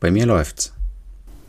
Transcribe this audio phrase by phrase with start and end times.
[0.00, 0.72] Bei mir läuft's.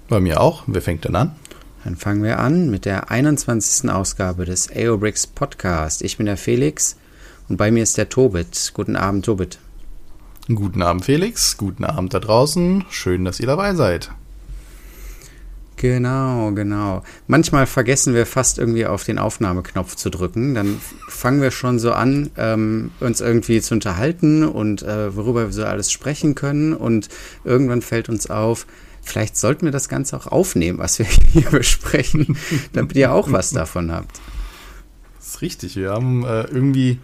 [0.07, 0.63] Bei mir auch.
[0.67, 1.35] Wer fängt denn an?
[1.83, 3.89] Dann fangen wir an mit der 21.
[3.89, 6.01] Ausgabe des AOBRICS Podcast.
[6.01, 6.95] Ich bin der Felix
[7.47, 8.71] und bei mir ist der Tobit.
[8.73, 9.59] Guten Abend, Tobit.
[10.47, 11.57] Guten Abend, Felix.
[11.57, 12.85] Guten Abend da draußen.
[12.89, 14.11] Schön, dass ihr dabei seid.
[15.85, 17.03] Genau, genau.
[17.27, 20.55] Manchmal vergessen wir fast irgendwie auf den Aufnahmeknopf zu drücken.
[20.55, 25.53] Dann fangen wir schon so an, ähm, uns irgendwie zu unterhalten und äh, worüber wir
[25.53, 26.73] so alles sprechen können.
[26.73, 27.09] Und
[27.43, 28.65] irgendwann fällt uns auf,
[29.03, 32.35] vielleicht sollten wir das Ganze auch aufnehmen, was wir hier besprechen,
[32.73, 34.19] damit ihr auch was davon habt.
[35.17, 35.75] Das ist richtig.
[35.75, 36.97] Wir haben äh, irgendwie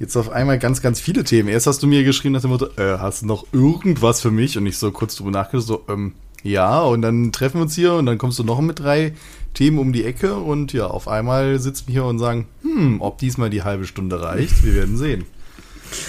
[0.00, 1.48] jetzt auf einmal ganz, ganz viele Themen.
[1.48, 4.58] Erst hast du mir geschrieben nach dem Motto, äh, hast du noch irgendwas für mich?
[4.58, 7.94] Und ich so kurz drüber nachgedacht, so, ähm, ja, und dann treffen wir uns hier
[7.94, 9.12] und dann kommst du noch mit drei
[9.54, 13.18] Themen um die Ecke und ja, auf einmal sitzen wir hier und sagen, hm, ob
[13.18, 15.24] diesmal die halbe Stunde reicht, wir werden sehen.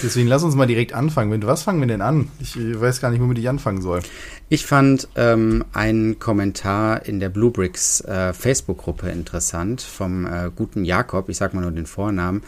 [0.02, 1.42] Deswegen lass uns mal direkt anfangen.
[1.44, 2.28] Was fangen wir denn an?
[2.38, 4.00] Ich weiß gar nicht, womit ich anfangen soll.
[4.48, 11.28] Ich fand ähm, einen Kommentar in der Bluebricks äh, Facebook-Gruppe interessant vom äh, guten Jakob,
[11.28, 12.42] ich sag mal nur den Vornamen.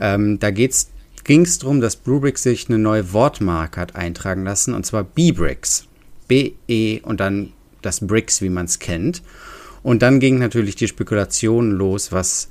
[0.00, 4.86] Ähm, da ging es darum, dass Bluebricks sich eine neue Wortmarke hat eintragen lassen, und
[4.86, 5.88] zwar B-Bricks.
[6.28, 9.22] B-E und dann das Bricks, wie man es kennt.
[9.82, 12.48] Und dann ging natürlich die Spekulation los, was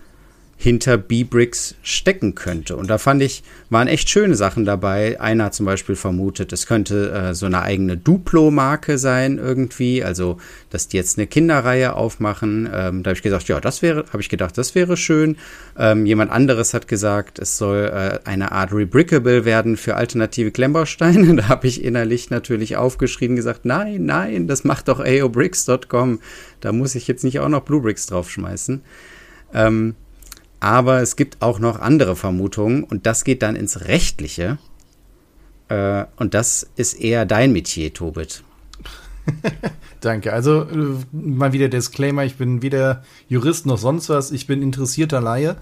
[0.59, 2.75] hinter B-Bricks stecken könnte.
[2.75, 5.21] Und da fand ich, waren echt schöne Sachen dabei.
[5.21, 10.37] Einer hat zum Beispiel vermutet, es könnte äh, so eine eigene Duplo-Marke sein irgendwie, also
[10.71, 12.67] dass die jetzt eine Kinderreihe aufmachen.
[12.73, 15.37] Ähm, da habe ich gesagt, ja, das wäre, habe ich gedacht, das wäre schön.
[15.77, 21.27] Ähm, jemand anderes hat gesagt, es soll äh, eine Art Rebrickable werden für alternative Klemmbausteine.
[21.37, 26.19] Da habe ich innerlich natürlich aufgeschrieben, gesagt, nein, nein, das macht doch aobricks.com.
[26.61, 28.81] Da muss ich jetzt nicht auch noch Bluebricks draufschmeißen.
[29.53, 29.95] Ähm,
[30.59, 34.57] aber es gibt auch noch andere Vermutungen und das geht dann ins Rechtliche.
[35.69, 38.43] Äh, und das ist eher dein Metier, Tobit.
[40.01, 40.33] Danke.
[40.33, 44.31] Also äh, mal wieder Disclaimer, ich bin weder Jurist noch sonst was.
[44.31, 45.57] Ich bin interessierter Laie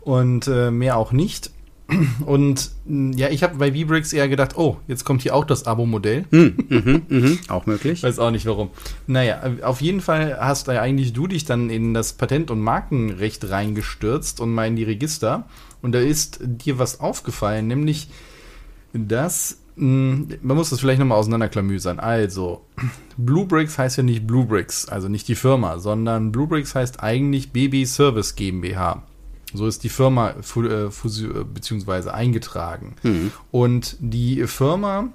[0.00, 1.50] und äh, mehr auch nicht.
[2.26, 5.66] Und mm, ja, ich habe bei V-Bricks eher gedacht, oh, jetzt kommt hier auch das
[5.66, 6.24] Abo-Modell.
[6.30, 8.02] Mm, mhm, mhm, auch möglich.
[8.02, 8.70] Weiß auch nicht warum.
[9.06, 13.48] Naja, auf jeden Fall hast ja eigentlich du dich dann in das Patent- und Markenrecht
[13.48, 15.44] reingestürzt und mal in die Register.
[15.80, 18.08] Und da ist dir was aufgefallen, nämlich,
[18.92, 22.00] dass mm, man muss das vielleicht nochmal auseinanderklamüsern.
[22.00, 22.64] Also,
[23.16, 28.34] Bluebricks heißt ja nicht Bluebricks, also nicht die Firma, sondern Bluebricks heißt eigentlich BB Service
[28.34, 29.04] GmbH.
[29.54, 32.96] So ist die Firma äh, beziehungsweise eingetragen.
[33.02, 33.32] Mhm.
[33.50, 35.08] Und die Firma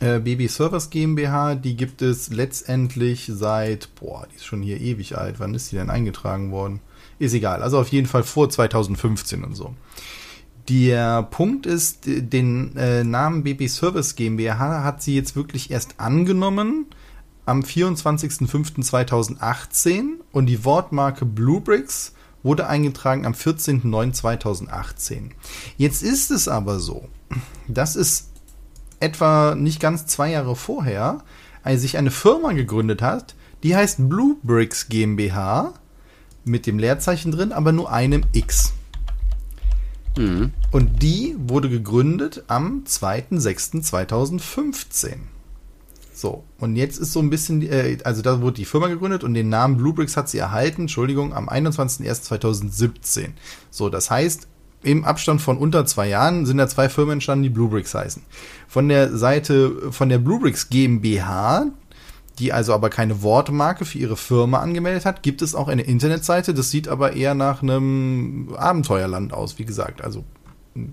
[0.00, 5.18] äh, BB Service GmbH, die gibt es letztendlich seit, boah, die ist schon hier ewig
[5.18, 5.40] alt.
[5.40, 6.78] Wann ist die denn eingetragen worden?
[7.18, 7.62] Ist egal.
[7.62, 9.74] Also auf jeden Fall vor 2015 und so.
[10.68, 16.86] Der Punkt ist, den äh, Namen BB Service GmbH hat sie jetzt wirklich erst angenommen
[17.46, 20.02] am 24.05.2018
[20.32, 25.30] und die Wortmarke Bluebricks wurde eingetragen am 14.09.2018.
[25.76, 27.08] Jetzt ist es aber so,
[27.66, 28.30] dass es
[29.00, 31.22] etwa nicht ganz zwei Jahre vorher
[31.62, 35.74] als sich eine Firma gegründet hat, die heißt Blue Bricks GmbH
[36.44, 38.72] mit dem Leerzeichen drin, aber nur einem X.
[40.16, 40.54] Mhm.
[40.70, 45.16] Und die wurde gegründet am 2.06.2015.
[46.18, 49.34] So, und jetzt ist so ein bisschen, äh, also da wurde die Firma gegründet und
[49.34, 53.28] den Namen Bluebricks hat sie erhalten, Entschuldigung, am 21.01.2017.
[53.70, 54.48] So, das heißt,
[54.82, 58.22] im Abstand von unter zwei Jahren sind da zwei Firmen entstanden, die Bluebricks heißen.
[58.66, 61.66] Von der Seite, von der Bluebricks GmbH,
[62.40, 66.52] die also aber keine Wortmarke für ihre Firma angemeldet hat, gibt es auch eine Internetseite.
[66.52, 70.02] Das sieht aber eher nach einem Abenteuerland aus, wie gesagt.
[70.02, 70.24] Also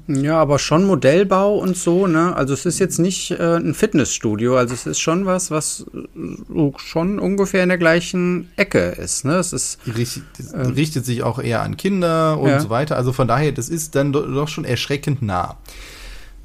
[0.07, 2.35] ja, aber schon Modellbau und so, ne?
[2.35, 6.71] Also es ist jetzt nicht äh, ein Fitnessstudio, also es ist schon was, was äh,
[6.77, 9.35] schon ungefähr in der gleichen Ecke ist, ne?
[9.35, 10.23] Es ist richtet,
[10.53, 12.59] äh, richtet sich auch eher an Kinder und ja.
[12.59, 12.97] so weiter.
[12.97, 15.57] Also von daher, das ist dann doch schon erschreckend nah.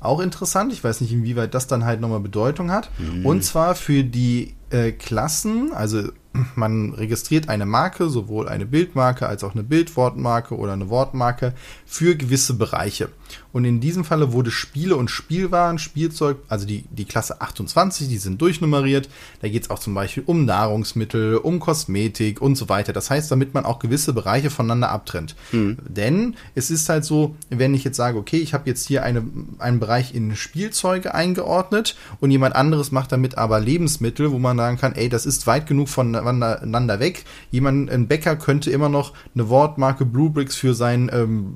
[0.00, 2.90] Auch interessant, ich weiß nicht, inwieweit das dann halt nochmal Bedeutung hat.
[2.98, 3.26] Mhm.
[3.26, 6.10] Und zwar für die äh, Klassen, also
[6.54, 11.54] man registriert eine Marke, sowohl eine Bildmarke als auch eine Bildwortmarke oder eine Wortmarke
[11.86, 13.08] für gewisse Bereiche.
[13.52, 18.18] Und in diesem Falle wurde Spiele und Spielwaren, Spielzeug, also die, die Klasse 28, die
[18.18, 19.08] sind durchnummeriert.
[19.40, 22.92] Da geht es auch zum Beispiel um Nahrungsmittel, um Kosmetik und so weiter.
[22.92, 25.34] Das heißt, damit man auch gewisse Bereiche voneinander abtrennt.
[25.52, 25.78] Mhm.
[25.88, 29.24] Denn es ist halt so, wenn ich jetzt sage, okay, ich habe jetzt hier eine,
[29.58, 34.78] einen Bereich in Spielzeuge eingeordnet und jemand anderes macht damit aber Lebensmittel, wo man sagen
[34.78, 35.88] kann, ey, das ist weit genug
[36.28, 37.24] voneinander weg.
[37.50, 41.54] Jemand, ein Bäcker könnte immer noch eine Wortmarke Bluebricks für sein ähm,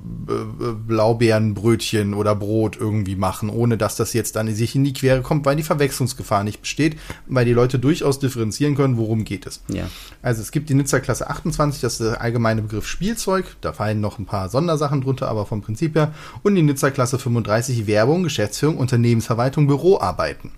[0.87, 5.21] Blaubeerenbrötchen Brötchen oder Brot irgendwie machen, ohne dass das jetzt dann sich in die Quere
[5.21, 6.97] kommt, weil die Verwechslungsgefahr nicht besteht,
[7.27, 9.61] weil die Leute durchaus differenzieren können, worum geht es.
[9.67, 9.87] Ja.
[10.21, 14.01] Also es gibt die Nizza Klasse 28, das ist der allgemeine Begriff Spielzeug, da fallen
[14.01, 18.23] noch ein paar Sondersachen drunter, aber vom Prinzip her, und die Nizza Klasse 35 Werbung,
[18.23, 20.51] Geschäftsführung, Unternehmensverwaltung, Büroarbeiten.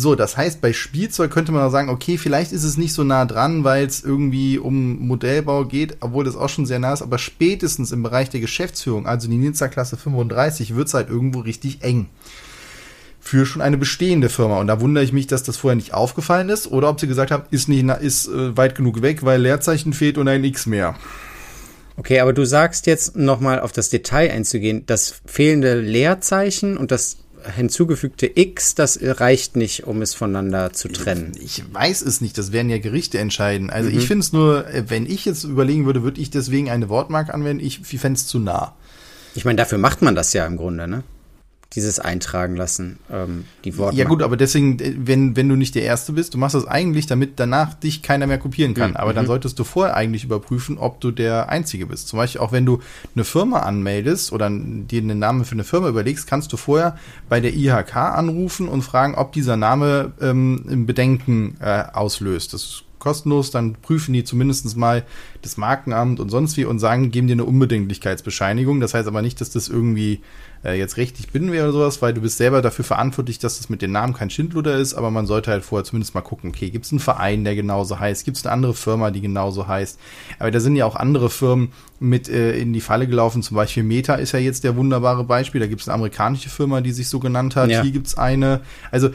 [0.00, 3.02] So, das heißt, bei Spielzeug könnte man auch sagen, okay, vielleicht ist es nicht so
[3.02, 7.02] nah dran, weil es irgendwie um Modellbau geht, obwohl das auch schon sehr nah ist,
[7.02, 11.40] aber spätestens im Bereich der Geschäftsführung, also die Nizza Klasse 35, wird es halt irgendwo
[11.40, 12.06] richtig eng
[13.18, 14.60] für schon eine bestehende Firma.
[14.60, 17.32] Und da wundere ich mich, dass das vorher nicht aufgefallen ist oder ob sie gesagt
[17.32, 20.94] haben, ist nicht ist äh, weit genug weg, weil Leerzeichen fehlt und ein X mehr.
[21.96, 27.16] Okay, aber du sagst jetzt nochmal auf das Detail einzugehen, das fehlende Leerzeichen und das
[27.54, 31.32] hinzugefügte X, das reicht nicht, um es voneinander zu trennen.
[31.40, 33.70] Ich weiß es nicht, das werden ja Gerichte entscheiden.
[33.70, 33.98] Also mhm.
[33.98, 37.64] ich finde es nur, wenn ich jetzt überlegen würde, würde ich deswegen eine Wortmark anwenden,
[37.64, 38.74] ich fände es zu nah.
[39.34, 41.04] Ich meine, dafür macht man das ja im Grunde, ne?
[41.74, 43.96] Dieses eintragen lassen, ähm, die Worte.
[43.96, 46.66] Ja gut, aber deswegen, äh, wenn, wenn du nicht der Erste bist, du machst das
[46.66, 48.92] eigentlich, damit danach dich keiner mehr kopieren kann.
[48.92, 48.96] Mhm.
[48.96, 49.28] Aber dann mhm.
[49.28, 52.08] solltest du vorher eigentlich überprüfen, ob du der Einzige bist.
[52.08, 52.80] Zum Beispiel auch wenn du
[53.14, 56.96] eine Firma anmeldest oder dir einen Namen für eine Firma überlegst, kannst du vorher
[57.28, 62.54] bei der IHK anrufen und fragen, ob dieser Name ähm, Bedenken äh, auslöst.
[62.54, 65.04] Das ist kostenlos, dann prüfen die zumindest mal
[65.42, 68.80] das Markenamt und sonst wie und sagen, geben dir eine Unbedingtlichkeitsbescheinigung.
[68.80, 70.20] Das heißt aber nicht, dass das irgendwie
[70.64, 73.68] äh, jetzt rechtlich binden wäre oder sowas, weil du bist selber dafür verantwortlich, dass das
[73.68, 76.70] mit den Namen kein Schindluder ist, aber man sollte halt vorher zumindest mal gucken, okay,
[76.70, 79.98] gibt es einen Verein, der genauso heißt, gibt es eine andere Firma, die genauso heißt.
[80.38, 83.82] Aber da sind ja auch andere Firmen mit äh, in die Falle gelaufen, zum Beispiel
[83.82, 87.08] Meta ist ja jetzt der wunderbare Beispiel, da gibt es eine amerikanische Firma, die sich
[87.08, 87.82] so genannt hat, ja.
[87.82, 89.10] hier gibt es eine, also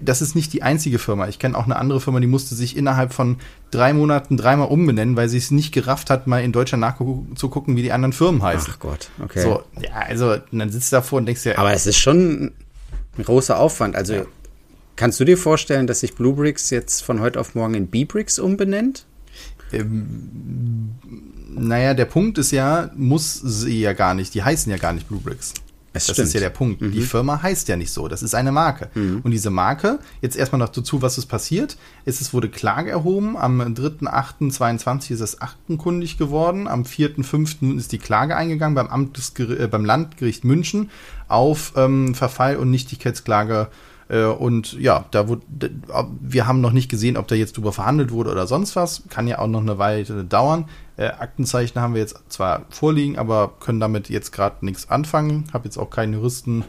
[0.00, 1.28] das ist nicht die einzige Firma.
[1.28, 3.36] Ich kenne auch eine andere Firma, die musste sich innerhalb von
[3.70, 7.82] drei Monaten dreimal umbenennen, weil sie es nicht gerafft hat, mal in Deutschland nachzugucken, wie
[7.82, 8.72] die anderen Firmen heißen.
[8.74, 9.42] Ach Gott, okay.
[9.42, 11.58] So, ja, also dann sitzt du davor und denkst ja.
[11.58, 12.52] Aber es ist schon
[13.18, 13.96] ein großer Aufwand.
[13.96, 14.24] Also ja.
[14.96, 19.04] kannst du dir vorstellen, dass sich Bluebricks jetzt von heute auf morgen in B-Bricks umbenennt?
[19.72, 20.94] Ähm,
[21.50, 25.08] naja, der Punkt ist ja, muss sie ja gar nicht, die heißen ja gar nicht
[25.08, 25.54] Bluebricks.
[25.96, 26.26] Es das stimmt.
[26.28, 26.80] ist ja der Punkt.
[26.80, 26.90] Mhm.
[26.90, 28.08] Die Firma heißt ja nicht so.
[28.08, 28.90] Das ist eine Marke.
[28.94, 29.20] Mhm.
[29.22, 33.36] Und diese Marke, jetzt erstmal noch dazu, was ist passiert, ist, es wurde Klage erhoben.
[33.36, 36.66] Am 3.8.22 ist es aktenkundig geworden.
[36.66, 37.76] Am 4.5.
[37.76, 40.90] ist die Klage eingegangen beim, Amtsger äh, beim Landgericht München
[41.28, 43.68] auf ähm, Verfall und Nichtigkeitsklage
[44.08, 45.42] und ja, da wurde,
[46.20, 49.02] wir haben noch nicht gesehen, ob da jetzt drüber verhandelt wurde oder sonst was.
[49.08, 50.66] Kann ja auch noch eine Weile dauern.
[50.96, 55.44] Äh, Aktenzeichen haben wir jetzt zwar vorliegen, aber können damit jetzt gerade nichts anfangen.
[55.52, 56.64] Habe jetzt auch keinen Juristen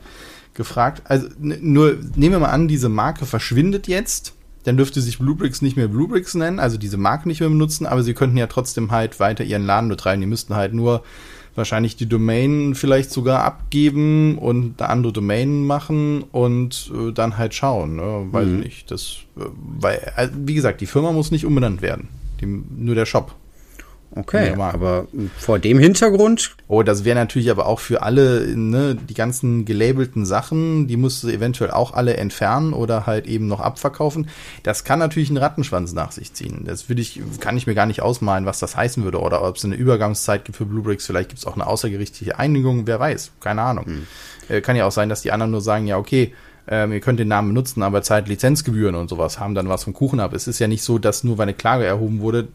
[0.54, 1.04] gefragt.
[1.06, 4.34] Also nur nehmen wir mal an, diese Marke verschwindet jetzt.
[4.64, 8.02] Dann dürfte sich Bluebricks nicht mehr Bluebricks nennen, also diese Marke nicht mehr benutzen, aber
[8.02, 10.22] sie könnten ja trotzdem halt weiter ihren Laden betreiben.
[10.22, 11.04] Die müssten halt nur
[11.56, 17.54] wahrscheinlich die Domain vielleicht sogar abgeben und eine andere Domain machen und äh, dann halt
[17.54, 17.96] schauen.
[17.96, 18.28] Ne?
[18.32, 18.60] Weiß mhm.
[18.60, 18.92] nicht.
[18.92, 19.46] Das, äh,
[19.80, 22.10] weil, äh, wie gesagt, die Firma muss nicht umbenannt werden.
[22.42, 23.36] Die, nur der Shop.
[24.12, 25.08] Okay, aber
[25.38, 26.56] vor dem Hintergrund.
[26.68, 31.24] Oh, das wäre natürlich aber auch für alle, ne, die ganzen gelabelten Sachen, die musst
[31.24, 34.30] du eventuell auch alle entfernen oder halt eben noch abverkaufen.
[34.64, 36.64] Das kann natürlich einen Rattenschwanz nach sich ziehen.
[36.66, 39.58] Das würde ich, kann ich mir gar nicht ausmalen, was das heißen würde oder ob
[39.58, 41.06] es eine Übergangszeit gibt für Bluebricks.
[41.06, 43.32] Vielleicht gibt es auch eine außergerichtliche Einigung, wer weiß.
[43.42, 43.86] Keine Ahnung.
[43.86, 44.08] Hm.
[44.48, 46.34] Äh, kann ja auch sein, dass die anderen nur sagen, ja, okay,
[46.68, 49.94] ähm, ihr könnt den Namen benutzen, aber zahlt Lizenzgebühren und sowas, haben dann was vom
[49.94, 50.34] Kuchen ab.
[50.34, 52.48] Es ist ja nicht so, dass nur weil eine Klage erhoben wurde,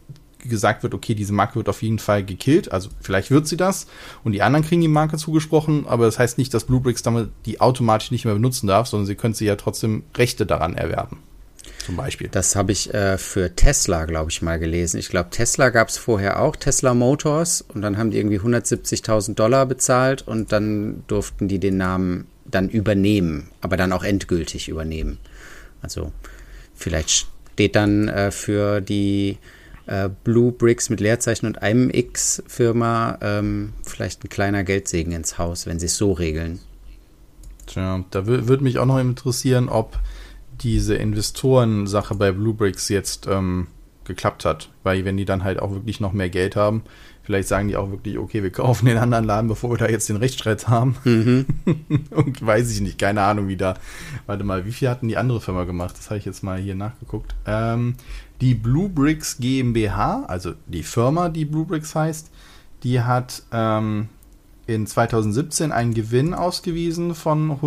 [0.43, 3.87] gesagt wird, okay, diese Marke wird auf jeden Fall gekillt, also vielleicht wird sie das
[4.23, 7.61] und die anderen kriegen die Marke zugesprochen, aber das heißt nicht, dass Bluebricks damit die
[7.61, 11.19] automatisch nicht mehr benutzen darf, sondern sie können sie ja trotzdem Rechte daran erwerben.
[11.85, 12.27] Zum Beispiel.
[12.29, 14.99] Das habe ich äh, für Tesla, glaube ich, mal gelesen.
[14.99, 19.33] Ich glaube, Tesla gab es vorher auch, Tesla Motors, und dann haben die irgendwie 170.000
[19.33, 25.17] Dollar bezahlt und dann durften die den Namen dann übernehmen, aber dann auch endgültig übernehmen.
[25.81, 26.11] Also
[26.75, 29.37] vielleicht steht dann äh, für die
[29.87, 35.65] äh, Blue Bricks mit Leerzeichen und einem X-Firma ähm, vielleicht ein kleiner Geldsegen ins Haus,
[35.65, 36.59] wenn sie es so regeln.
[37.67, 39.99] Tja, da würde mich auch noch interessieren, ob
[40.61, 43.67] diese Investoren-Sache bei Blue Bricks jetzt ähm,
[44.05, 44.69] geklappt hat.
[44.83, 46.83] Weil wenn die dann halt auch wirklich noch mehr Geld haben,
[47.23, 50.09] vielleicht sagen die auch wirklich, okay, wir kaufen den anderen Laden, bevor wir da jetzt
[50.09, 50.97] den Rechtsstreit haben.
[51.03, 51.45] Mhm.
[52.11, 53.75] Und weiß ich nicht, keine Ahnung, wie da.
[54.25, 55.95] Warte mal, wie viel hatten die andere Firma gemacht?
[55.97, 57.35] Das habe ich jetzt mal hier nachgeguckt.
[57.45, 57.95] Ähm,
[58.41, 62.29] die Blue Bricks GmbH, also die Firma, die Blue Bricks heißt,
[62.83, 64.09] die hat ähm,
[64.65, 67.59] in 2017 einen Gewinn ausgewiesen von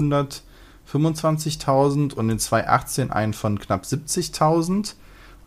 [0.93, 4.95] 125.000 und in 2018 einen von knapp 70.000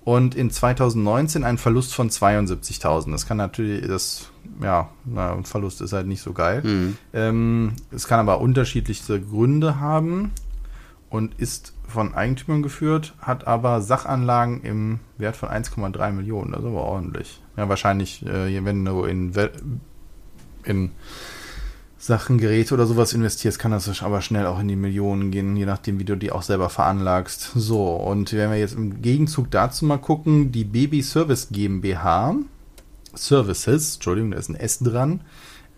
[0.06, 3.12] und in 2019 einen Verlust von 72.000.
[3.12, 4.32] Das kann natürlich, das,
[4.62, 6.64] ja, na, ein Verlust ist halt nicht so geil.
[6.64, 6.98] Mhm.
[7.12, 10.32] Ähm, es kann aber unterschiedlichste Gründe haben
[11.10, 16.52] und ist von Eigentümern geführt, hat aber Sachanlagen im Wert von 1,3 Millionen.
[16.52, 17.42] Das ist aber ordentlich.
[17.56, 19.32] Ja, wahrscheinlich, äh, wenn du in,
[20.66, 20.92] in
[21.98, 25.66] Sachen, Geräte oder sowas investierst, kann das aber schnell auch in die Millionen gehen, je
[25.66, 27.54] nachdem, wie du die auch selber veranlagst.
[27.56, 32.36] So, und wenn wir jetzt im Gegenzug dazu mal gucken, die Baby Service GmbH,
[33.16, 35.22] Services, Entschuldigung, da ist ein S dran,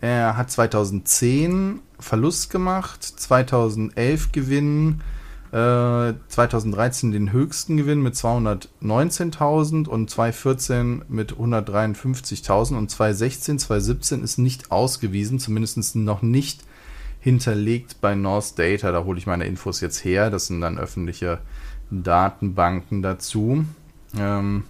[0.00, 5.00] er hat 2010 Verlust gemacht, 2011 Gewinn,
[5.50, 14.38] 2013 äh, den höchsten Gewinn mit 219.000 und 2014 mit 153.000 und 2016, 2017 ist
[14.38, 16.62] nicht ausgewiesen, zumindest noch nicht
[17.20, 18.92] hinterlegt bei North Data.
[18.92, 20.30] Da hole ich meine Infos jetzt her.
[20.30, 21.40] Das sind dann öffentliche
[21.90, 23.64] Datenbanken dazu.
[24.16, 24.64] Ähm,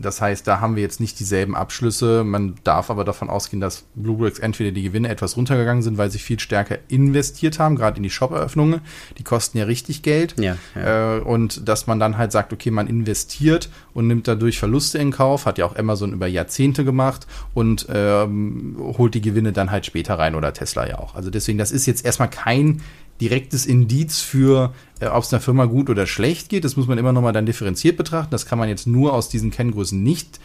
[0.00, 2.24] das heißt, da haben wir jetzt nicht dieselben Abschlüsse.
[2.24, 6.18] Man darf aber davon ausgehen, dass Bluebricks entweder die Gewinne etwas runtergegangen sind, weil sie
[6.18, 8.80] viel stärker investiert haben, gerade in die Shop-Eröffnungen.
[9.18, 10.34] Die kosten ja richtig Geld.
[10.38, 11.16] Ja, ja.
[11.16, 15.10] Äh, und dass man dann halt sagt, okay, man investiert und nimmt dadurch Verluste in
[15.10, 19.86] Kauf, hat ja auch Amazon über Jahrzehnte gemacht und ähm, holt die Gewinne dann halt
[19.86, 21.14] später rein oder Tesla ja auch.
[21.14, 22.80] Also deswegen, das ist jetzt erstmal kein
[23.20, 26.64] direktes Indiz für, äh, ob es einer Firma gut oder schlecht geht.
[26.64, 28.30] Das muss man immer nochmal dann differenziert betrachten.
[28.30, 30.40] Das kann man jetzt nur aus diesen Kenngrößen nicht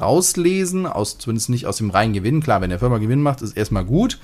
[0.00, 2.42] rauslesen, aus, zumindest nicht aus dem reinen Gewinn.
[2.42, 4.18] Klar, wenn der Firma Gewinn macht, ist erstmal gut.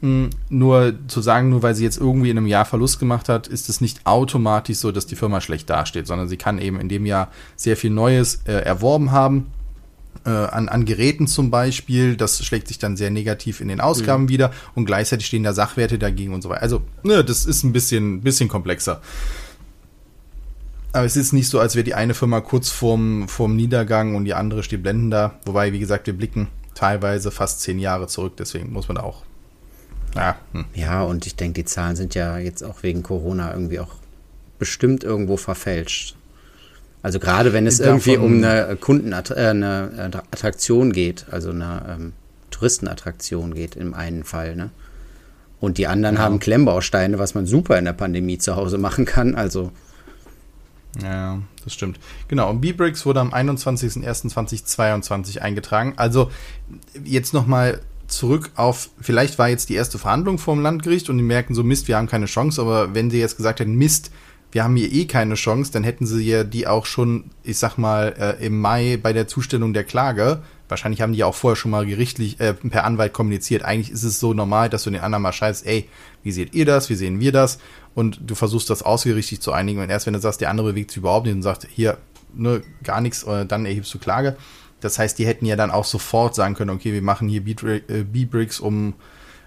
[0.00, 3.46] Hm, nur zu sagen, nur weil sie jetzt irgendwie in einem Jahr Verlust gemacht hat,
[3.46, 6.88] ist es nicht automatisch so, dass die Firma schlecht dasteht, sondern sie kann eben in
[6.88, 9.46] dem Jahr sehr viel Neues äh, erworben haben
[10.24, 12.16] äh, an, an Geräten zum Beispiel.
[12.16, 14.28] Das schlägt sich dann sehr negativ in den Ausgaben mhm.
[14.28, 16.62] wieder und gleichzeitig stehen da Sachwerte dagegen und so weiter.
[16.62, 19.00] Also, ne, das ist ein bisschen, bisschen komplexer.
[20.92, 24.24] Aber es ist nicht so, als wäre die eine Firma kurz vorm, vorm Niedergang und
[24.24, 25.40] die andere steht blendender.
[25.44, 29.22] Wobei, wie gesagt, wir blicken teilweise fast zehn Jahre zurück, deswegen muss man da auch.
[30.14, 30.66] Ja, hm.
[30.74, 33.94] ja, und ich denke, die Zahlen sind ja jetzt auch wegen Corona irgendwie auch
[34.60, 36.14] bestimmt irgendwo verfälscht.
[37.04, 42.14] Also gerade wenn es irgendwie um eine Kundenattraktion äh, geht, also eine ähm,
[42.50, 44.70] Touristenattraktion geht im einen Fall, ne?
[45.60, 46.22] Und die anderen ja.
[46.22, 49.34] haben Klemmbausteine, was man super in der Pandemie zu Hause machen kann.
[49.34, 49.70] Also
[51.02, 52.00] ja, das stimmt.
[52.28, 55.92] Genau, und B-Bricks wurde am 21.01.2022 eingetragen.
[55.96, 56.30] Also
[57.04, 61.22] jetzt nochmal zurück auf, vielleicht war jetzt die erste Verhandlung vor dem Landgericht und die
[61.22, 64.10] merken so, Mist, wir haben keine Chance, aber wenn sie jetzt gesagt hätten, Mist,
[64.54, 67.76] wir haben hier eh keine Chance, dann hätten sie ja die auch schon, ich sag
[67.76, 71.56] mal, äh, im Mai bei der Zustellung der Klage, wahrscheinlich haben die ja auch vorher
[71.56, 73.64] schon mal gerichtlich äh, per Anwalt kommuniziert.
[73.64, 75.88] Eigentlich ist es so normal, dass du den anderen mal schreibst, ey,
[76.22, 77.58] wie seht ihr das, wie sehen wir das?
[77.96, 79.80] Und du versuchst das ausgerichtet zu einigen.
[79.80, 81.98] Und erst wenn du sagst, der andere bewegt sich überhaupt nicht und sagt, hier,
[82.32, 84.36] ne, gar nichts, äh, dann erhebst du Klage.
[84.78, 88.04] Das heißt, die hätten ja dann auch sofort sagen können, okay, wir machen hier äh,
[88.04, 88.94] B-Bricks, um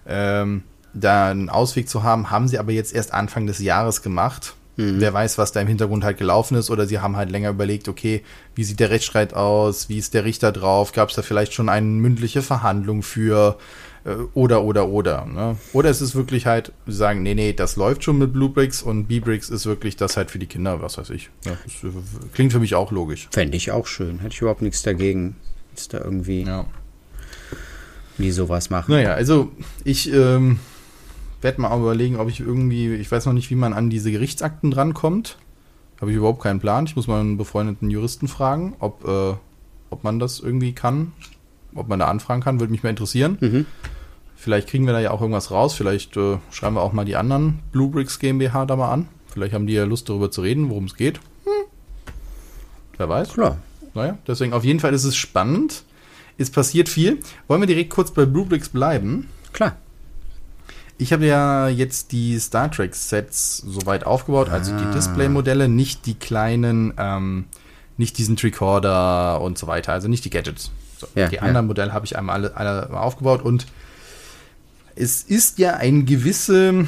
[0.05, 2.29] ähm, da einen Ausweg zu haben.
[2.29, 4.56] Haben sie aber jetzt erst Anfang des Jahres gemacht.
[4.77, 5.01] Mhm.
[5.01, 6.69] Wer weiß, was da im Hintergrund halt gelaufen ist.
[6.69, 8.23] Oder sie haben halt länger überlegt, okay,
[8.55, 9.89] wie sieht der Rechtsstreit aus?
[9.89, 10.93] Wie ist der Richter drauf?
[10.93, 13.57] Gab es da vielleicht schon eine mündliche Verhandlung für?
[14.05, 15.25] Äh, oder, oder, oder.
[15.25, 15.57] Ne?
[15.73, 18.81] Oder es ist wirklich halt, sie sagen, nee, nee, das läuft schon mit Blue Bricks
[18.81, 21.29] und B-Bricks ist wirklich das halt für die Kinder, was weiß ich.
[21.45, 21.93] Ja, das äh,
[22.33, 23.27] klingt für mich auch logisch.
[23.31, 24.19] Fände ich auch schön.
[24.19, 25.35] Hätte ich überhaupt nichts dagegen.
[25.75, 26.43] Ist da irgendwie.
[26.43, 26.65] Ja.
[28.17, 28.91] Wie sowas machen.
[28.91, 29.51] Naja, also
[29.83, 30.59] ich ähm,
[31.41, 34.71] werde mal überlegen, ob ich irgendwie, ich weiß noch nicht, wie man an diese Gerichtsakten
[34.71, 35.37] drankommt.
[36.01, 36.85] Habe ich überhaupt keinen Plan.
[36.85, 39.33] Ich muss mal einen befreundeten Juristen fragen, ob, äh,
[39.89, 41.13] ob man das irgendwie kann.
[41.73, 43.37] Ob man da anfragen kann, würde mich mal interessieren.
[43.39, 43.65] Mhm.
[44.35, 45.73] Vielleicht kriegen wir da ja auch irgendwas raus.
[45.73, 49.07] Vielleicht äh, schreiben wir auch mal die anderen Bluebricks GmbH da mal an.
[49.27, 51.17] Vielleicht haben die ja Lust darüber zu reden, worum es geht.
[51.43, 51.65] Hm.
[52.97, 53.33] Wer weiß.
[53.33, 53.57] Klar.
[53.93, 55.83] Naja, deswegen auf jeden Fall ist es spannend.
[56.37, 57.19] Es passiert viel.
[57.47, 59.29] Wollen wir direkt kurz bei Bluebricks bleiben?
[59.53, 59.77] Klar.
[60.97, 64.77] Ich habe ja jetzt die Star Trek Sets soweit aufgebaut, also ah.
[64.79, 67.45] die Display-Modelle, nicht die kleinen, ähm,
[67.97, 70.71] nicht diesen Tricorder und so weiter, also nicht die Gadgets.
[70.97, 71.67] So, ja, die anderen ja.
[71.67, 73.67] Modelle habe ich einmal alle, alle aufgebaut und
[74.95, 76.87] es ist ja eine gewisse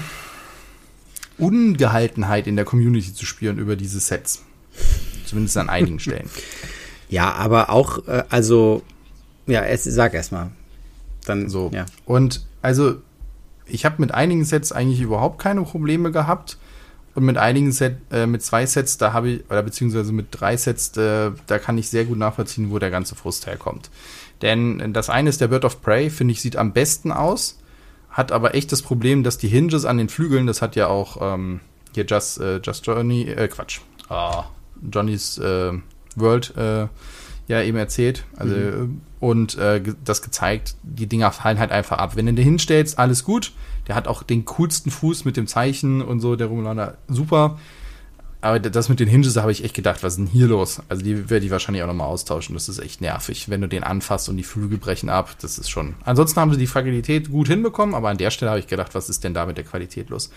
[1.37, 4.43] Ungehaltenheit in der Community zu spüren über diese Sets.
[5.25, 6.29] Zumindest an einigen Stellen.
[7.07, 8.83] Ja, aber auch, äh, also,
[9.47, 10.51] ja, es, sag erst mal.
[11.25, 11.71] Dann, so.
[11.73, 11.85] Ja.
[12.05, 13.01] Und also,
[13.71, 16.57] ich habe mit einigen Sets eigentlich überhaupt keine Probleme gehabt.
[17.15, 20.55] Und mit einigen Set, äh, mit zwei Sets, da habe ich, oder beziehungsweise mit drei
[20.55, 23.89] Sets, äh, da kann ich sehr gut nachvollziehen, wo der ganze Frust herkommt.
[24.41, 27.59] Denn das eine ist der Bird of Prey, finde ich, sieht am besten aus,
[28.09, 31.17] hat aber echt das Problem, dass die Hinges an den Flügeln, das hat ja auch
[31.19, 31.59] ähm,
[31.93, 34.43] hier Just, äh, Just Johnny, äh, Quatsch, oh,
[34.89, 35.73] Johnny's äh,
[36.15, 36.87] World äh,
[37.49, 38.23] ja eben erzählt.
[38.37, 39.01] Also, mhm.
[39.19, 42.15] und äh, das gezeigt, die Dinger fallen halt einfach ab.
[42.15, 43.51] Wenn du den hinstellst, alles gut.
[43.87, 47.59] Der hat auch den coolsten Fuß mit dem Zeichen und so, der Rumlander, super.
[48.41, 50.81] Aber das mit den Hinges habe ich echt gedacht, was ist denn hier los?
[50.87, 52.53] Also die werde ich wahrscheinlich auch nochmal austauschen.
[52.53, 55.35] Das ist echt nervig, wenn du den anfasst und die Flügel brechen ab.
[55.41, 55.95] Das ist schon.
[56.05, 59.09] Ansonsten haben sie die Fragilität gut hinbekommen, aber an der Stelle habe ich gedacht, was
[59.09, 60.29] ist denn da mit der Qualität los?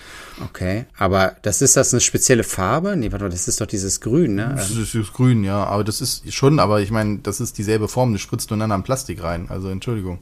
[0.45, 2.97] Okay, aber das ist das eine spezielle Farbe?
[2.97, 4.53] Nee, warte mal, das ist doch dieses Grün, ne?
[4.57, 5.65] Das ist das Grün, ja.
[5.65, 8.13] Aber das ist schon, aber ich meine, das ist dieselbe Form.
[8.13, 9.47] Du spritzt nur dann am Plastik rein.
[9.49, 10.19] Also Entschuldigung.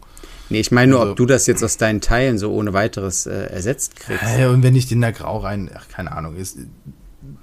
[0.51, 3.25] Nee, ich meine nur, also, ob du das jetzt aus deinen Teilen so ohne weiteres
[3.25, 4.23] äh, ersetzt kriegst.
[4.39, 6.59] Ja, und wenn ich den da grau rein, ach, keine Ahnung, ist,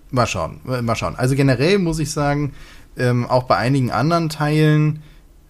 [0.10, 1.16] Mal schauen, mal schauen.
[1.16, 2.54] Also generell muss ich sagen,
[2.98, 5.04] ähm, auch bei einigen anderen Teilen,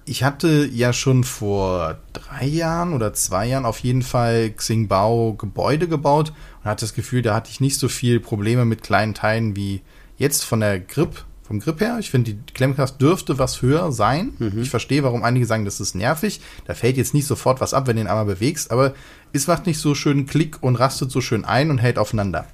[0.06, 5.88] ich hatte ja schon vor drei Jahren oder zwei Jahren auf jeden Fall Xingbao Gebäude
[5.88, 6.34] gebaut
[6.64, 9.82] und hatte das Gefühl, da hatte ich nicht so viel Probleme mit kleinen Teilen wie
[10.18, 11.98] jetzt von der Grip, vom Grip her.
[12.00, 14.34] Ich finde, die Klemmkraft dürfte was höher sein.
[14.40, 14.62] Mhm.
[14.62, 16.42] Ich verstehe, warum einige sagen, das ist nervig.
[16.66, 18.94] Da fällt jetzt nicht sofort was ab, wenn du ihn einmal bewegst, aber
[19.34, 22.48] es macht nicht so schön Klick und rastet so schön ein und hält aufeinander.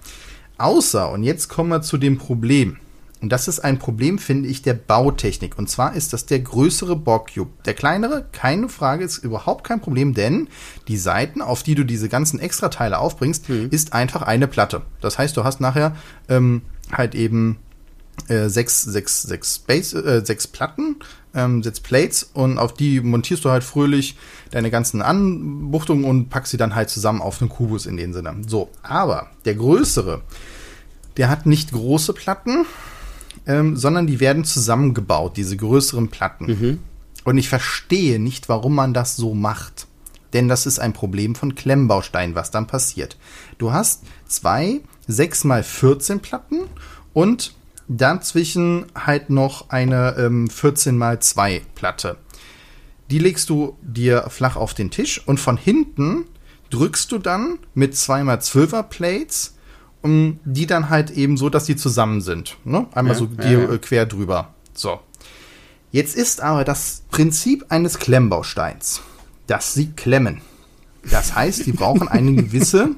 [0.57, 2.77] Außer, und jetzt kommen wir zu dem Problem.
[3.23, 5.57] Und das ist ein Problem, finde ich, der Bautechnik.
[5.57, 7.51] Und zwar ist das der größere Borg-Cube.
[7.65, 10.49] Der kleinere, keine Frage, ist überhaupt kein Problem, denn
[10.89, 13.69] die Seiten, auf die du diese ganzen Extrateile aufbringst, mhm.
[13.71, 14.81] ist einfach eine Platte.
[14.99, 15.95] Das heißt, du hast nachher
[16.27, 17.59] ähm, halt eben
[18.27, 20.97] äh, sechs, sechs, sechs, Space, äh, sechs Platten,
[21.33, 24.15] ähm, sechs Plates und auf die montierst du halt fröhlich
[24.51, 28.35] deine ganzen Anbuchtungen und packst sie dann halt zusammen auf einen Kubus in den Sinne.
[28.47, 30.21] So, aber der größere,
[31.17, 32.65] der hat nicht große Platten,
[33.45, 36.45] ähm, sondern die werden zusammengebaut, diese größeren Platten.
[36.45, 36.79] Mhm.
[37.23, 39.87] Und ich verstehe nicht, warum man das so macht.
[40.33, 43.17] Denn das ist ein Problem von Klemmbausteinen, was dann passiert.
[43.57, 46.61] Du hast zwei 6 mal 14 Platten
[47.13, 47.53] und
[47.87, 52.17] dazwischen halt noch eine ähm, 14 mal 2 Platte.
[53.09, 56.25] Die legst du dir flach auf den Tisch und von hinten
[56.69, 59.55] drückst du dann mit 2x12er Plates,
[60.01, 62.57] um, die dann halt eben so, dass die zusammen sind.
[62.63, 62.87] Ne?
[62.93, 63.73] Einmal ja, so ja, ja.
[63.73, 64.53] Äh, quer drüber.
[64.73, 64.99] So.
[65.91, 69.01] Jetzt ist aber das Prinzip eines Klemmbausteins,
[69.45, 70.41] dass sie klemmen.
[71.09, 72.95] Das heißt, sie brauchen eine gewisse,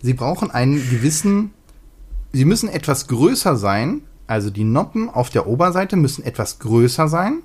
[0.00, 1.52] sie brauchen einen gewissen
[2.36, 7.42] sie müssen etwas größer sein, also die Noppen auf der Oberseite müssen etwas größer sein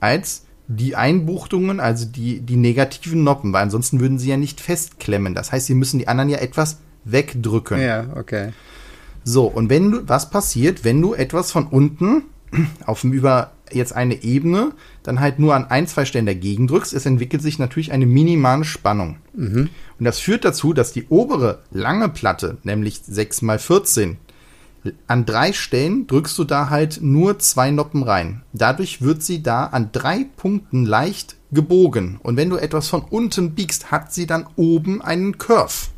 [0.00, 5.34] als die Einbuchtungen, also die, die negativen Noppen, weil ansonsten würden sie ja nicht festklemmen.
[5.34, 7.80] Das heißt, sie müssen die anderen ja etwas wegdrücken.
[7.80, 8.52] Ja, okay.
[9.24, 12.24] So, und wenn du, was passiert, wenn du etwas von unten
[12.84, 14.72] auf dem über jetzt eine Ebene
[15.02, 18.64] dann halt nur an ein, zwei Stellen dagegen drückst, es entwickelt sich natürlich eine minimale
[18.64, 19.16] Spannung.
[19.34, 19.70] Mhm.
[19.98, 24.18] Und das führt dazu, dass die obere lange Platte, nämlich 6 mal 14,
[25.06, 28.42] an drei Stellen drückst du da halt nur zwei Noppen rein.
[28.52, 32.18] Dadurch wird sie da an drei Punkten leicht gebogen.
[32.22, 35.88] Und wenn du etwas von unten biegst, hat sie dann oben einen Curve.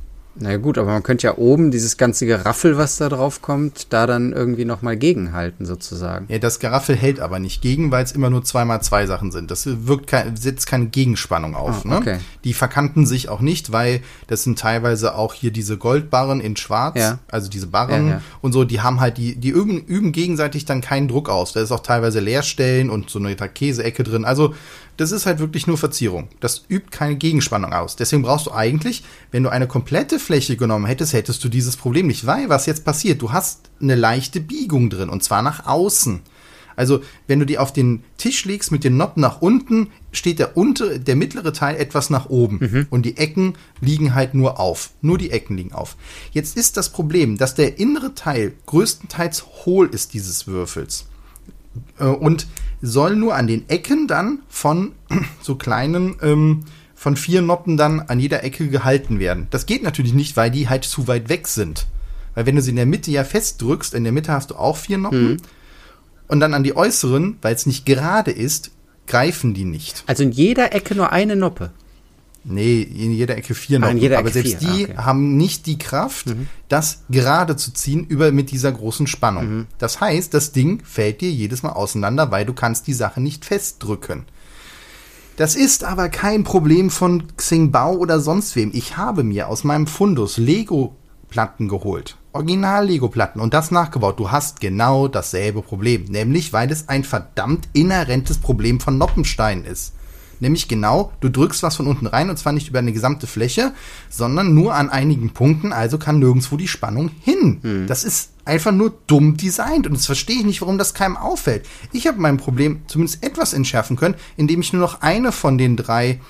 [0.41, 4.07] Na gut, aber man könnte ja oben dieses ganze Geraffel, was da drauf kommt, da
[4.07, 6.27] dann irgendwie nochmal gegenhalten, sozusagen.
[6.29, 9.51] Ja, das Geraffel hält aber nicht gegen, weil es immer nur zweimal zwei Sachen sind.
[9.51, 11.85] Das wirkt kein, setzt keine Gegenspannung auf.
[11.85, 12.15] Ah, okay.
[12.15, 12.21] ne?
[12.45, 16.99] Die verkanten sich auch nicht, weil das sind teilweise auch hier diese Goldbarren in Schwarz,
[16.99, 17.19] ja.
[17.29, 18.23] also diese Barren ja, ja.
[18.41, 21.53] und so, die haben halt, die, die üben, üben gegenseitig dann keinen Druck aus.
[21.53, 24.25] Da ist auch teilweise Leerstellen und so eine Käseecke drin.
[24.25, 24.55] Also
[24.99, 26.29] das ist halt wirklich nur Verzierung.
[26.41, 27.97] Das übt keine Gegenspannung aus.
[27.97, 32.09] Deswegen brauchst du eigentlich, wenn du eine komplette Fläche genommen hättest, hättest du dieses Problem
[32.09, 32.27] nicht.
[32.27, 33.23] Weil was jetzt passiert?
[33.23, 36.21] Du hast eine leichte Biegung drin und zwar nach außen.
[36.75, 40.57] Also, wenn du die auf den Tisch legst mit den Noppen nach unten, steht der
[40.57, 42.87] untere, der mittlere Teil etwas nach oben mhm.
[42.91, 44.91] und die Ecken liegen halt nur auf.
[45.01, 45.97] Nur die Ecken liegen auf.
[46.31, 51.07] Jetzt ist das Problem, dass der innere Teil größtenteils hohl ist dieses Würfels.
[51.99, 52.47] Äh, und
[52.81, 54.93] soll nur an den Ecken dann von
[55.43, 56.65] so kleinen, ähm,
[56.95, 59.47] von vier Noppen dann an jeder Ecke gehalten werden.
[59.51, 61.87] Das geht natürlich nicht, weil die halt zu weit weg sind.
[62.35, 64.77] Weil wenn du sie in der Mitte ja festdrückst, in der Mitte hast du auch
[64.77, 65.31] vier Noppen.
[65.31, 65.37] Mhm.
[66.29, 68.71] Und dann an die äußeren, weil es nicht gerade ist,
[69.07, 70.05] greifen die nicht.
[70.07, 71.71] Also in jeder Ecke nur eine Noppe.
[72.45, 73.89] Nee, in jeder Ecke vier noch.
[73.89, 74.97] Ah, jeder aber Ecke selbst vier, die ah, okay.
[75.05, 76.27] haben nicht die Kraft,
[76.69, 79.67] das gerade zu ziehen über mit dieser großen Spannung.
[79.79, 83.45] Das heißt, das Ding fällt dir jedes Mal auseinander, weil du kannst die Sache nicht
[83.45, 84.25] festdrücken.
[85.37, 88.73] Das ist aber kein Problem von Xingbao oder sonst wem.
[88.75, 92.17] Ich habe mir aus meinem Fundus Lego-Platten geholt.
[92.33, 94.19] Original-Lego-Platten und das nachgebaut.
[94.19, 96.05] Du hast genau dasselbe Problem.
[96.05, 99.93] Nämlich, weil es ein verdammt inhärentes Problem von Noppenstein ist.
[100.41, 103.73] Nämlich genau, du drückst was von unten rein und zwar nicht über eine gesamte Fläche,
[104.09, 107.61] sondern nur an einigen Punkten, also kann nirgendwo die Spannung hin.
[107.87, 111.67] Das ist einfach nur dumm designt und das verstehe ich nicht, warum das keinem auffällt.
[111.93, 115.77] Ich habe mein Problem zumindest etwas entschärfen können, indem ich nur noch eine von den
[115.77, 116.21] drei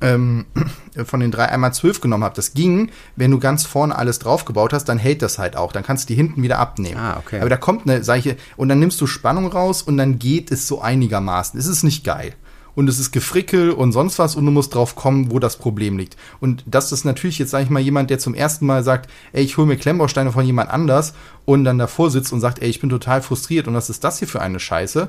[0.00, 0.46] ähm,
[1.04, 2.36] von den drei einmal zwölf genommen habe.
[2.36, 5.72] Das ging, wenn du ganz vorne alles draufgebaut hast, dann hält das halt auch.
[5.72, 6.98] Dann kannst du die hinten wieder abnehmen.
[6.98, 7.40] Ah, okay.
[7.40, 10.68] Aber da kommt eine Seiche und dann nimmst du Spannung raus und dann geht es
[10.68, 11.58] so einigermaßen.
[11.58, 12.34] Es ist nicht geil.
[12.78, 15.98] Und es ist Gefrickel und sonst was und du musst drauf kommen, wo das Problem
[15.98, 16.16] liegt.
[16.38, 19.42] Und das ist natürlich jetzt, sag ich mal, jemand, der zum ersten Mal sagt, ey,
[19.42, 21.12] ich hole mir Klemmbausteine von jemand anders
[21.44, 24.20] und dann davor sitzt und sagt, ey, ich bin total frustriert und was ist das
[24.20, 25.08] hier für eine Scheiße?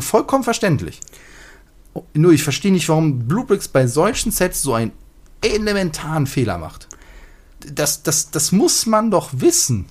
[0.00, 0.98] Vollkommen verständlich.
[2.14, 4.90] Nur ich verstehe nicht, warum Bluebricks bei solchen Sets so einen
[5.40, 6.88] elementaren Fehler macht.
[7.60, 9.86] Das, das, das muss man doch wissen.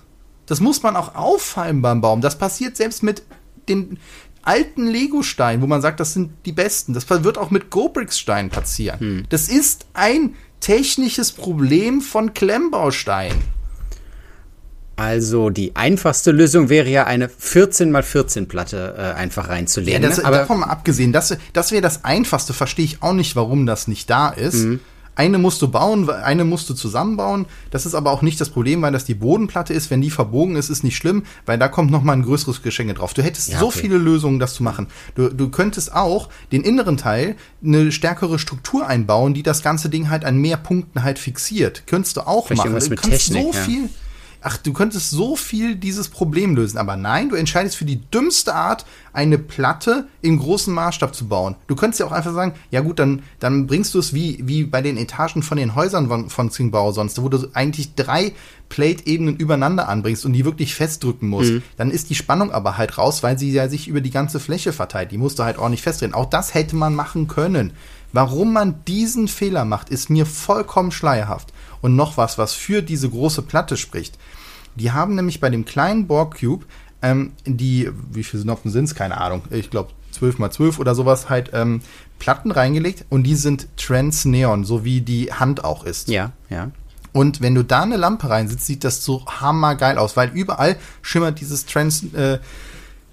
[0.45, 2.19] Das muss man auch auffallen beim Baum.
[2.19, 3.23] Das passiert selbst mit
[3.69, 3.97] den
[4.43, 6.93] alten Lego-Steinen, wo man sagt, das sind die besten.
[6.93, 9.25] Das wird auch mit Gobricks-Steinen passieren.
[9.29, 13.41] Das ist ein technisches Problem von Klemmbausteinen.
[14.95, 20.01] Also die einfachste Lösung wäre ja eine 14 x 14 Platte äh, einfach Ja, reinzulegen.
[20.03, 20.25] das, ne?
[20.25, 23.87] aber davon mal abgesehen, das, das wäre das Einfachste, verstehe ich auch nicht, warum das
[23.87, 24.63] nicht da ist.
[24.65, 24.79] Mhm.
[25.15, 27.45] Eine musst du bauen, eine musst du zusammenbauen.
[27.69, 29.91] Das ist aber auch nicht das Problem, weil das die Bodenplatte ist.
[29.91, 32.93] Wenn die verbogen ist, ist nicht schlimm, weil da kommt noch mal ein größeres Geschenke
[32.93, 33.13] drauf.
[33.13, 33.79] Du hättest Ja, so okay.
[33.81, 34.87] viele Lösungen, das zu machen.
[35.15, 40.09] Du, du könntest auch den inneren Teil eine stärkere Struktur einbauen, die das ganze Ding
[40.09, 41.83] halt an mehr Punkten halt fixiert.
[41.87, 42.79] Könntest du auch Vielleicht machen.
[42.89, 43.63] Du kannst Technik, so ja.
[43.65, 43.89] viel
[44.41, 48.55] Ach, du könntest so viel dieses Problem lösen, aber nein, du entscheidest für die dümmste
[48.55, 51.55] Art, eine Platte im großen Maßstab zu bauen.
[51.67, 54.63] Du könntest ja auch einfach sagen, ja gut, dann, dann bringst du es wie, wie
[54.63, 58.33] bei den Etagen von den Häusern von, von Tsingtao sonst, wo du eigentlich drei
[58.69, 61.51] Plate-Ebenen übereinander anbringst und die wirklich festdrücken musst.
[61.77, 64.73] Dann ist die Spannung aber halt raus, weil sie ja sich über die ganze Fläche
[64.73, 65.11] verteilt.
[65.11, 66.13] Die musst du halt ordentlich festdrehen.
[66.13, 67.73] Auch das hätte man machen können.
[68.13, 71.53] Warum man diesen Fehler macht, ist mir vollkommen schleierhaft.
[71.81, 74.17] Und noch was, was für diese große Platte spricht.
[74.75, 76.65] Die haben nämlich bei dem kleinen Borg Cube
[77.01, 78.95] ähm, die, wie viele Noppen sind es?
[78.95, 79.43] Keine Ahnung.
[79.49, 81.81] Ich glaube 12 mal 12 oder sowas halt ähm,
[82.19, 86.09] Platten reingelegt und die sind Trans-Neon, so wie die Hand auch ist.
[86.09, 86.71] ja, ja.
[87.13, 91.41] Und wenn du da eine Lampe reinsetzt, sieht das so hammergeil aus, weil überall schimmert
[91.41, 92.39] dieses Trans, äh,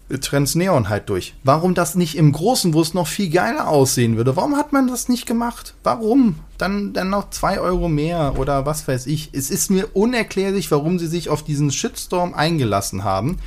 [0.09, 1.35] Trans-Neon halt durch.
[1.45, 4.37] Warum das nicht im Großen, wo es noch viel geiler aussehen würde?
[4.37, 5.75] Warum hat man das nicht gemacht?
[5.83, 6.37] Warum?
[6.57, 9.31] Dann, dann noch zwei Euro mehr oder was weiß ich.
[9.33, 13.39] Es ist mir unerklärlich, warum sie sich auf diesen Shitstorm eingelassen haben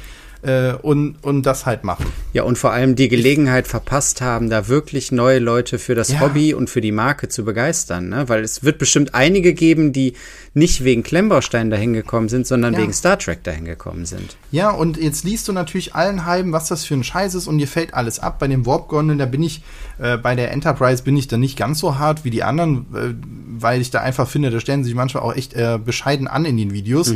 [0.43, 2.05] äh, und, und das halt machen.
[2.33, 6.19] Ja, und vor allem die Gelegenheit verpasst haben, da wirklich neue Leute für das Ja.
[6.21, 8.09] Hobby und für die Marke zu begeistern.
[8.09, 8.27] Ne?
[8.29, 10.13] Weil es wird bestimmt einige geben, die
[10.53, 12.79] nicht wegen Klemmbaustein dahin gekommen sind, sondern Ja.
[12.79, 14.35] wegen Star Trek dahin gekommen sind.
[14.51, 17.57] Ja, und jetzt liest du natürlich allen halben, was das für ein Scheiß ist und
[17.57, 18.39] dir fällt alles ab.
[18.39, 19.61] Bei dem Warp Gondeln, da bin ich,
[19.99, 23.13] äh, bei der Enterprise bin ich da nicht ganz so hart wie die anderen, äh,
[23.59, 26.45] weil ich da einfach finde, da stellen sie sich manchmal auch echt äh, bescheiden an
[26.45, 27.13] in den Videos.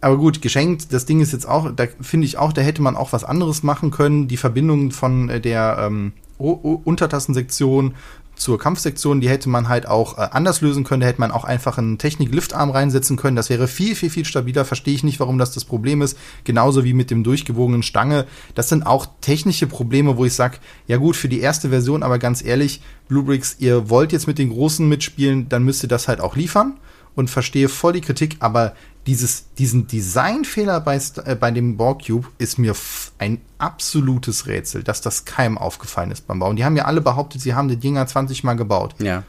[0.00, 2.96] Aber gut, geschenkt, das Ding ist jetzt auch, da finde ich auch, da hätte man
[2.96, 4.28] auch was anderes machen können.
[4.28, 7.94] Die Verbindung von äh, der ähm, Untertassensektion
[8.40, 11.02] zur Kampfsektion, die hätte man halt auch äh, anders lösen können.
[11.02, 13.36] Da hätte man auch einfach einen Technik-Liftarm reinsetzen können.
[13.36, 14.64] Das wäre viel, viel, viel stabiler.
[14.64, 16.16] Verstehe ich nicht, warum das das Problem ist.
[16.44, 18.26] Genauso wie mit dem durchgewogenen Stange.
[18.54, 22.18] Das sind auch technische Probleme, wo ich sage, ja gut, für die erste Version, aber
[22.18, 26.20] ganz ehrlich, Bluebricks, ihr wollt jetzt mit den Großen mitspielen, dann müsst ihr das halt
[26.20, 26.78] auch liefern
[27.14, 28.74] und verstehe voll die Kritik, aber
[29.06, 32.74] dieses, diesen Designfehler bei, äh, bei dem Borg Cube ist mir
[33.18, 36.56] ein absolutes Rätsel, dass das keinem aufgefallen ist beim Bauen.
[36.56, 38.94] Die haben ja alle behauptet, sie haben die Dinger 20 Mal gebaut.
[38.98, 39.24] Ja.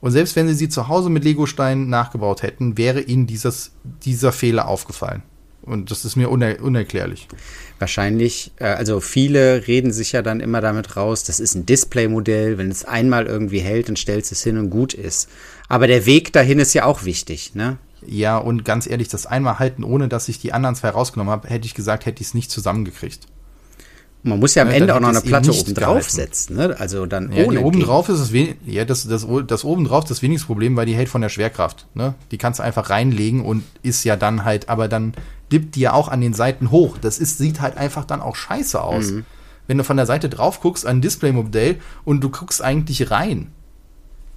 [0.00, 3.72] Und selbst wenn sie sie zu Hause mit Legosteinen nachgebaut hätten, wäre ihnen dieses,
[4.04, 5.22] dieser Fehler aufgefallen.
[5.62, 7.26] Und das ist mir uner unerklärlich.
[7.80, 12.56] Wahrscheinlich, äh, also viele reden sich ja dann immer damit raus, das ist ein Displaymodell,
[12.56, 15.28] wenn es einmal irgendwie hält, dann stellst du es hin und gut ist.
[15.68, 17.78] Aber der Weg dahin ist ja auch wichtig, ne?
[18.08, 21.48] Ja, und ganz ehrlich, das einmal halten, ohne dass ich die anderen zwei rausgenommen habe,
[21.48, 23.26] hätte ich gesagt, hätte ich es nicht zusammengekriegt.
[24.22, 26.10] Man muss ja am Ja, Ende dann auch noch eine Platte oben drauf gehalten.
[26.10, 26.76] setzen, ne?
[26.78, 28.32] Also dann Ja, ohne oben drauf ist es
[28.66, 31.86] ja, das, das, das oben drauf das wenigste Problem, weil die hält von der Schwerkraft.
[31.94, 32.14] Ne?
[32.32, 35.14] Die kannst du einfach reinlegen und ist ja dann halt, aber dann
[35.52, 36.98] dippt die ja auch an den Seiten hoch.
[36.98, 39.12] Das ist, sieht halt einfach dann auch scheiße aus.
[39.68, 43.52] Wenn du von der Seite drauf guckst, ein Displaymodell und du guckst eigentlich rein.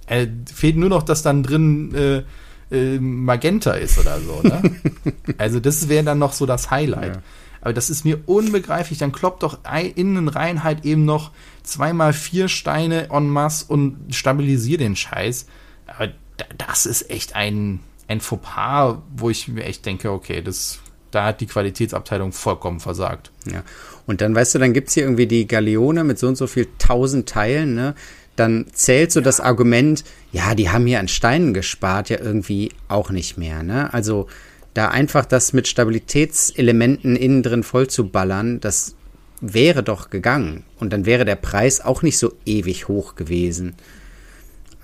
[0.06, 2.22] Äh, fehlt nur noch, dass dann drin äh,
[2.70, 4.42] äh, Magenta ist oder so.
[4.42, 4.62] Ne?
[5.38, 7.16] also das wäre dann noch so das Highlight.
[7.16, 7.22] Ja.
[7.60, 8.98] Aber das ist mir unbegreiflich.
[8.98, 9.58] Dann kloppt doch
[9.94, 11.30] innen rein halt eben noch
[11.62, 15.46] zweimal vier Steine en masse und stabilisier den Scheiß.
[15.86, 16.08] Aber
[16.56, 20.78] das ist echt ein, ein Fauxpas, wo ich mir echt denke, okay, das,
[21.10, 23.30] da hat die Qualitätsabteilung vollkommen versagt.
[23.44, 23.62] Ja.
[24.06, 26.46] Und dann, weißt du, dann gibt es hier irgendwie die Galeone mit so und so
[26.46, 27.94] viel tausend Teilen, ne?
[28.36, 33.10] Dann zählt so das Argument, ja, die haben hier an Steinen gespart, ja irgendwie auch
[33.10, 33.92] nicht mehr, ne?
[33.92, 34.28] Also
[34.74, 38.94] da einfach das mit Stabilitätselementen innen drin voll zu ballern, das
[39.40, 40.64] wäre doch gegangen.
[40.78, 43.74] Und dann wäre der Preis auch nicht so ewig hoch gewesen.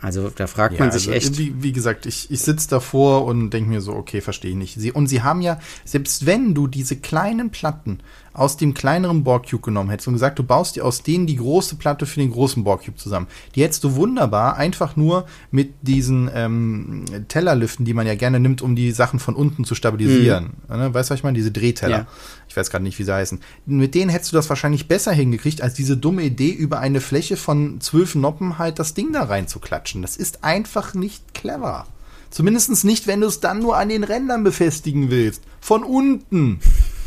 [0.06, 1.36] Also da fragt ja, man sich also, echt.
[1.36, 4.78] Wie, wie gesagt, ich, ich sitze davor und denke mir so, okay, verstehe ich nicht.
[4.78, 7.98] Sie, und sie haben ja, selbst wenn du diese kleinen Platten
[8.32, 11.74] aus dem kleineren Borg-Cube genommen hättest und gesagt, du baust dir aus denen die große
[11.74, 13.26] Platte für den großen Borg-Cube zusammen.
[13.56, 18.62] Die hättest du wunderbar einfach nur mit diesen ähm, Tellerlüften, die man ja gerne nimmt,
[18.62, 20.52] um die Sachen von unten zu stabilisieren.
[20.68, 20.76] Mhm.
[20.76, 20.94] Ne?
[20.94, 21.36] Weißt du, was ich meine?
[21.36, 22.06] Diese Drehteller.
[22.56, 23.38] Ich weiß gerade nicht, wie sie heißen.
[23.66, 27.36] Mit denen hättest du das wahrscheinlich besser hingekriegt, als diese dumme Idee, über eine Fläche
[27.36, 30.00] von zwölf Noppen halt das Ding da reinzuklatschen.
[30.00, 31.86] Das ist einfach nicht clever.
[32.30, 35.42] Zumindest nicht, wenn du es dann nur an den Rändern befestigen willst.
[35.60, 36.60] Von unten.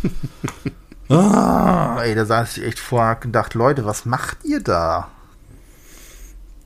[1.12, 5.10] Ah, ey, da saß ich echt vor und gedacht, Leute, was macht ihr da?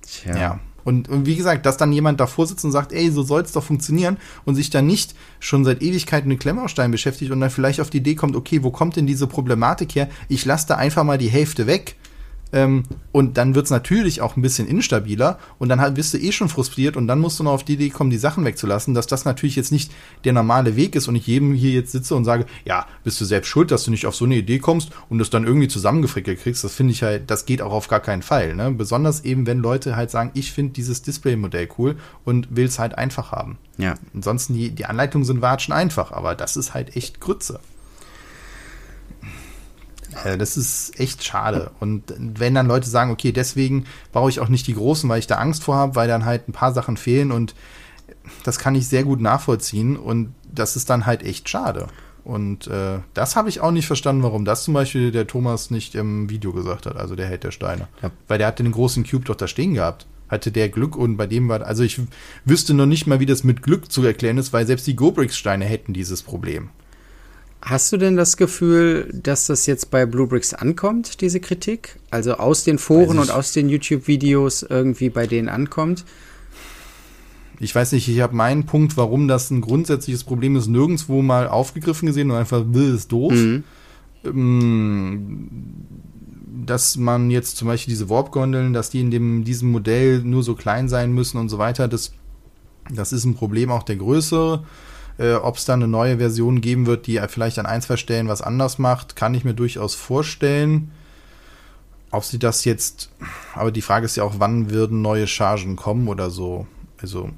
[0.02, 0.36] Tja.
[0.36, 0.60] Ja.
[0.84, 3.52] Und, und, wie gesagt, dass dann jemand davor sitzt und sagt, ey, so soll es
[3.52, 7.80] doch funktionieren und sich dann nicht schon seit Ewigkeiten mit Klemmerstein beschäftigt und dann vielleicht
[7.80, 10.10] auf die Idee kommt, okay, wo kommt denn diese Problematik her?
[10.30, 11.96] Ich lasse da einfach mal die Hälfte weg
[12.54, 16.18] ähm, und dann wird es natürlich auch ein bisschen instabiler und dann halt, bist du
[16.18, 18.94] eh schon frustriert und dann musst du noch auf die Idee kommen, die Sachen wegzulassen,
[18.94, 19.92] dass das natürlich jetzt nicht
[20.24, 23.26] der normale Weg ist und ich jedem hier jetzt sitze und sage, ja, bist du
[23.26, 26.40] selbst schuld, dass du nicht auf so eine Idee kommst und das dann irgendwie zusammengefrickelt
[26.42, 26.64] kriegst.
[26.64, 28.56] Das finde ich halt, das geht auch auf gar keinen Fall.
[28.56, 28.72] Ne?
[28.72, 32.98] Besonders eben, wenn Leute halt sagen, ich finde dieses Display-Modell cool und will es halt
[32.98, 33.58] einfach haben.
[33.78, 33.96] Ja.
[34.14, 37.60] Ansonsten, die, die Anleitungen sind watschen einfach, aber das ist halt echt Grütze.
[40.24, 41.72] Äh, das ist echt schade.
[41.80, 45.28] Und wenn dann Leute sagen, okay, deswegen baue ich auch nicht die großen, weil ich
[45.28, 47.56] da Angst vor habe, weil dann halt ein paar Sachen fehlen und
[48.44, 51.88] das kann ich sehr gut nachvollziehen und das ist dann halt echt schade.
[52.24, 55.94] Und äh, das habe ich auch nicht verstanden, warum das zum Beispiel der Thomas nicht
[55.96, 57.88] im Video gesagt hat, also der Held der Steine.
[58.02, 58.12] Ja.
[58.28, 60.08] Weil der hatte den großen Cube doch da stehen gehabt.
[60.30, 62.00] Hatte der Glück und bei dem war, also ich
[62.46, 65.66] wüsste noch nicht mal, wie das mit Glück zu erklären ist, weil selbst die Gobrix-Steine
[65.66, 66.70] hätten dieses Problem.
[67.66, 71.98] Hast du denn das Gefühl, dass das jetzt bei Bluebricks ankommt, diese Kritik?
[72.12, 76.04] Also aus den Foren und aus den YouTube-Videos irgendwie bei denen ankommt?
[77.62, 81.48] Ich weiß nicht, ich habe meinen Punkt, warum das ein grundsätzliches Problem ist, nirgendwo mal
[81.48, 83.32] aufgegriffen gesehen und einfach, will ist doof.
[83.32, 83.64] Mhm.
[84.26, 85.50] Ähm,
[86.66, 90.56] dass man jetzt zum Beispiel diese Warp-Gondeln, dass die in dem, diesem Modell nur so
[90.56, 92.12] klein sein müssen und so weiter, das,
[92.94, 94.64] das ist ein Problem auch der Größe.
[95.18, 98.28] Äh, Ob es dann eine neue Version geben wird, die vielleicht an ein, zwei Stellen
[98.28, 100.92] was anders macht, kann ich mir durchaus vorstellen.
[102.12, 103.10] Ob sie das jetzt,
[103.56, 106.68] aber die Frage ist ja auch, wann würden neue Chargen kommen oder so.
[107.02, 107.32] Also,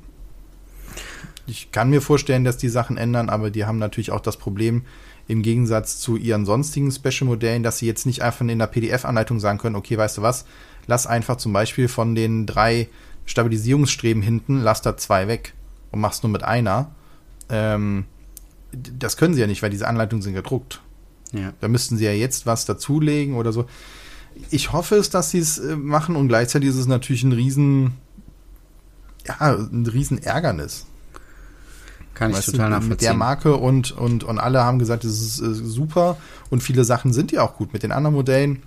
[1.48, 4.84] ich kann mir vorstellen, dass die Sachen ändern, aber die haben natürlich auch das Problem,
[5.28, 9.58] im Gegensatz zu ihren sonstigen Special-Modellen, dass sie jetzt nicht einfach in der PDF-Anleitung sagen
[9.58, 10.46] können, okay, weißt du was,
[10.88, 12.90] lass einfach zum Beispiel von den drei
[13.26, 15.54] Stabilisierungsstreben hinten, lass da zwei weg
[15.92, 16.92] und mach's nur mit einer.
[17.50, 18.06] Ähm,
[18.72, 20.82] das können sie ja nicht, weil diese Anleitungen sind gedruckt.
[21.32, 21.54] Ja.
[21.60, 23.66] Da müssten sie ja jetzt was dazulegen oder so.
[24.50, 27.94] Ich hoffe es, dass sie es äh, machen und gleichzeitig ist es natürlich ein riesen,
[29.26, 30.86] ja, ein riesen Ärgernis.
[32.14, 32.90] Kann ich weißt total nachvollziehen.
[32.90, 36.18] Mit der Marke und, und, und alle haben gesagt, es ist äh, super
[36.50, 37.74] und viele Sachen sind ja auch gut.
[37.74, 38.64] Mit den anderen Modellen,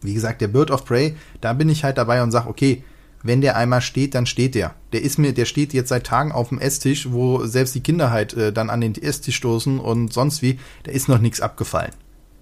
[0.00, 2.84] wie gesagt, der Bird of Prey, da bin ich halt dabei und sage, okay,
[3.22, 4.74] wenn der einmal steht, dann steht der.
[4.92, 8.10] Der ist mir, der steht jetzt seit Tagen auf dem Esstisch, wo selbst die Kinder
[8.10, 11.92] halt äh, dann an den Esstisch stoßen und sonst wie, da ist noch nichts abgefallen.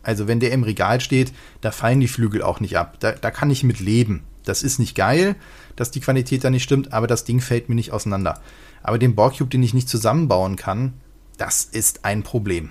[0.02, 2.96] Also wenn der im Regal steht, da fallen die Flügel auch nicht ab.
[3.00, 4.22] Da, da kann ich mit leben.
[4.44, 5.34] Das ist nicht geil,
[5.74, 8.40] dass die Qualität da nicht stimmt, aber das Ding fällt mir nicht auseinander.
[8.82, 10.94] Aber den Borcube, den ich nicht zusammenbauen kann,
[11.36, 12.70] das ist ein Problem.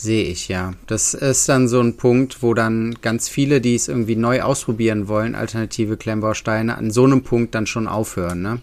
[0.00, 0.72] Sehe ich, ja.
[0.86, 5.08] Das ist dann so ein Punkt, wo dann ganz viele, die es irgendwie neu ausprobieren
[5.08, 8.62] wollen, alternative Klemmbausteine, an so einem Punkt dann schon aufhören, ne?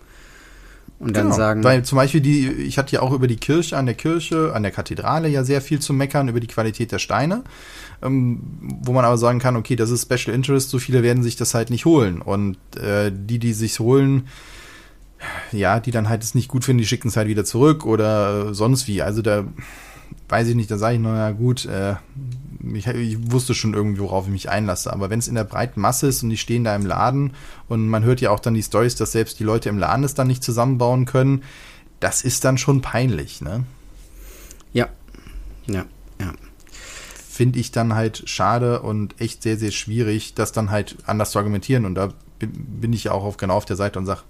[0.98, 1.64] Und dann genau, sagen.
[1.64, 4.64] Weil zum Beispiel die, ich hatte ja auch über die Kirche, an der Kirche, an
[4.64, 7.44] der Kathedrale ja sehr viel zu meckern, über die Qualität der Steine.
[8.02, 8.42] Ähm,
[8.82, 11.54] wo man aber sagen kann, okay, das ist Special Interest, so viele werden sich das
[11.54, 12.20] halt nicht holen.
[12.20, 14.28] Und äh, die, die sich holen,
[15.52, 18.56] ja, die dann halt es nicht gut finden, die schicken es halt wieder zurück oder
[18.56, 19.04] sonst wie.
[19.04, 19.46] Also da
[20.30, 21.96] weiß ich nicht, da sage ich noch, ja gut, äh,
[22.74, 24.92] ich, ich, wusste schon irgendwie, worauf ich mich einlasse.
[24.92, 27.34] Aber wenn es in der breiten Masse ist und die stehen da im Laden
[27.68, 30.16] und man hört ja auch dann die Stories, dass selbst die Leute im Laden es
[30.16, 31.44] dann nicht zusammenbauen können,
[32.00, 33.64] das ist dann schon peinlich, ne?
[34.74, 34.90] Ja,
[35.68, 35.86] ja,
[36.20, 36.34] ja.
[37.30, 41.38] Finde ich dann halt schade und echt sehr, sehr schwierig, das dann halt anders zu
[41.38, 41.86] argumentieren.
[41.86, 42.10] Und da
[42.40, 44.22] bin ich ja auch auf, genau auf der Seite und sage,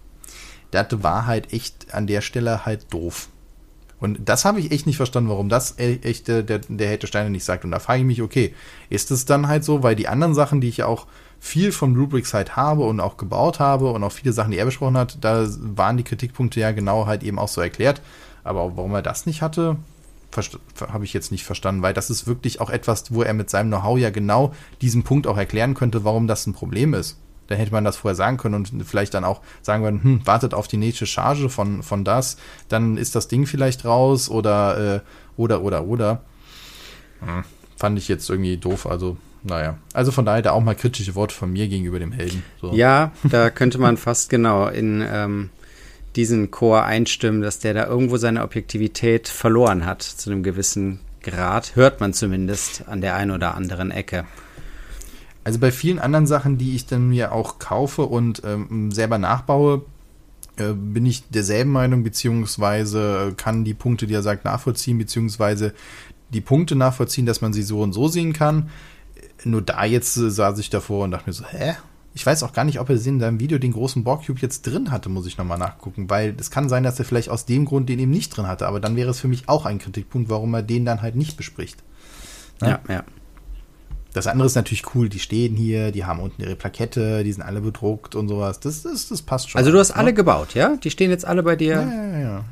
[0.71, 3.29] das war halt echt an der Stelle halt doof.
[3.99, 7.29] Und das habe ich echt nicht verstanden, warum das e-, echt der, der, der Steine
[7.29, 7.65] nicht sagt.
[7.65, 8.53] Und da frage ich mich, okay,
[8.89, 11.07] ist es dann halt so, weil die anderen Sachen, die ich ja auch
[11.39, 14.65] viel von Rubrics halt habe und auch gebaut habe und auch viele Sachen, die er
[14.65, 18.01] besprochen hat, da waren die Kritikpunkte ja genau halt eben auch so erklärt.
[18.43, 19.77] Aber warum er das nicht hatte,
[20.91, 23.69] habe ich jetzt nicht verstanden, weil das ist wirklich auch etwas, wo er mit seinem
[23.69, 27.17] Know-how ja genau diesen Punkt auch erklären könnte, warum das ein Problem ist.
[27.47, 30.53] Da hätte man das vorher sagen können und vielleicht dann auch sagen können, hm, wartet
[30.53, 32.37] auf die nächste Charge von, von das,
[32.69, 34.99] dann ist das Ding vielleicht raus oder, äh,
[35.37, 36.21] oder, oder, oder.
[37.19, 37.43] Hm,
[37.75, 39.77] fand ich jetzt irgendwie doof, also naja.
[39.93, 42.43] Also von daher da auch mal kritische Worte von mir gegenüber dem Helden.
[42.61, 42.73] So.
[42.73, 45.49] Ja, da könnte man fast genau in ähm,
[46.15, 51.75] diesen Chor einstimmen, dass der da irgendwo seine Objektivität verloren hat zu einem gewissen Grad.
[51.75, 54.25] Hört man zumindest an der einen oder anderen Ecke.
[55.47, 59.85] Also bei vielen anderen Sachen, die ich dann mir auch kaufe und ähm, selber nachbaue,
[60.57, 65.73] äh, bin ich derselben Meinung, beziehungsweise kann die Punkte, die er sagt, nachvollziehen, beziehungsweise
[66.31, 68.69] die Punkte nachvollziehen, dass man sie so und so sehen kann.
[69.45, 71.75] Nur da jetzt saß ich davor und dachte mir so, hä?
[72.13, 74.91] Ich weiß auch gar nicht, ob er in seinem Video den großen Borcube jetzt drin
[74.91, 77.87] hatte, muss ich nochmal nachgucken, weil es kann sein, dass er vielleicht aus dem Grund
[77.87, 80.53] den eben nicht drin hatte, aber dann wäre es für mich auch ein Kritikpunkt, warum
[80.55, 81.81] er den dann halt nicht bespricht.
[82.59, 82.81] Ja, ja.
[82.89, 83.03] ja.
[84.17, 87.43] Das andere ist natürlich cool, die stehen hier, die haben unten ihre Plakette, die sind
[87.43, 88.59] alle bedruckt und sowas.
[88.59, 89.59] Das, das, das passt schon.
[89.59, 90.75] Also du hast alle gebaut, ja?
[90.77, 91.75] Die stehen jetzt alle bei dir?
[91.75, 92.45] Ja, ja, ja.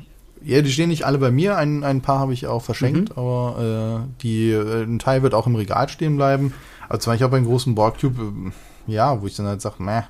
[0.44, 1.56] Ja, die stehen nicht alle bei mir.
[1.56, 3.18] Ein, ein paar habe ich auch verschenkt, mhm.
[3.18, 6.54] aber äh, die, äh, ein Teil wird auch im Regal stehen bleiben.
[6.88, 8.52] Aber zum Beispiel auch bei einem großen Boardcube,
[8.86, 10.02] äh, ja, wo ich dann halt sage, meh,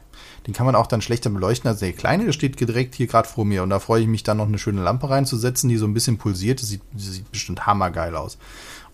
[0.47, 3.27] den kann man auch dann schlechter beleuchten als der kleine, der steht direkt hier gerade
[3.27, 3.62] vor mir.
[3.62, 6.19] Und da freue ich mich dann noch eine schöne Lampe reinzusetzen, die so ein bisschen
[6.19, 6.61] pulsiert.
[6.61, 8.37] Das sieht, das sieht bestimmt hammergeil aus.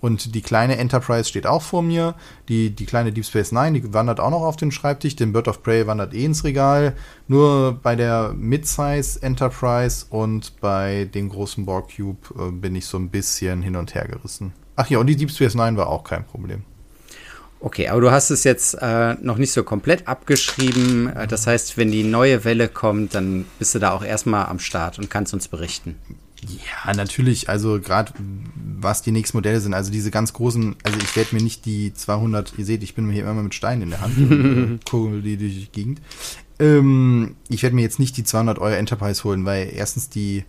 [0.02, 2.16] Und die kleine Enterprise steht auch vor mir.
[2.48, 5.14] Die, die kleine Deep Space Nine, die wandert auch noch auf den Schreibtisch.
[5.14, 6.94] Den Bird of Prey wandert eh ins Regal.
[7.28, 12.98] Nur bei der Midsize Enterprise und bei dem großen Borg Cube äh, bin ich so
[12.98, 14.52] ein bisschen hin und her gerissen.
[14.74, 16.64] Ach ja, und die Deep Space Nine war auch kein Problem.
[17.60, 21.14] Okay, aber du hast es jetzt äh, noch nicht so komplett abgeschrieben.
[21.14, 24.58] Äh, das heißt, wenn die neue Welle kommt, dann bist du da auch erstmal am
[24.58, 25.94] Start und kannst uns berichten.
[26.48, 27.48] Ja, natürlich.
[27.48, 28.12] Also gerade
[28.80, 29.74] was die nächsten Modelle sind.
[29.74, 30.76] Also diese ganz großen.
[30.82, 32.54] Also ich werde mir nicht die 200.
[32.58, 35.36] Ihr seht, ich bin hier immer mit Steinen in der Hand und äh, kugel die
[35.36, 36.00] durch die Gegend.
[36.58, 40.44] Ähm, ich werde mir jetzt nicht die 200 Euro Enterprise holen, weil erstens die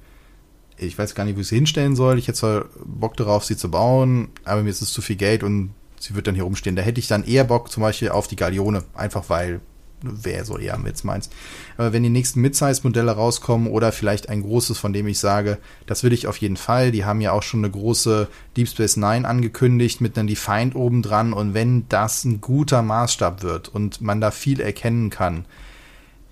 [0.77, 2.17] ich weiß gar nicht, wo ich sie hinstellen soll.
[2.17, 5.43] Ich hätte zwar Bock darauf, sie zu bauen, aber mir ist es zu viel Geld
[5.43, 6.75] und sie wird dann hier rumstehen.
[6.75, 9.61] Da hätte ich dann eher Bock zum Beispiel auf die Galeone, einfach weil
[10.03, 11.29] wäre so eher jetzt meins.
[11.77, 16.03] Aber wenn die nächsten Mid-Size-Modelle rauskommen oder vielleicht ein großes, von dem ich sage, das
[16.03, 16.91] will ich auf jeden Fall.
[16.91, 21.01] Die haben ja auch schon eine große Deep Space Nine angekündigt mit einem Defiant oben
[21.01, 21.33] dran.
[21.33, 25.45] Und wenn das ein guter Maßstab wird und man da viel erkennen kann,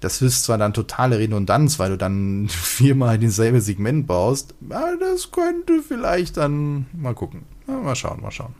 [0.01, 5.31] das ist zwar dann totale Redundanz, weil du dann viermal dasselbe Segment baust, aber das
[5.31, 7.43] könnte vielleicht dann mal gucken.
[7.67, 8.53] Mal schauen, mal schauen.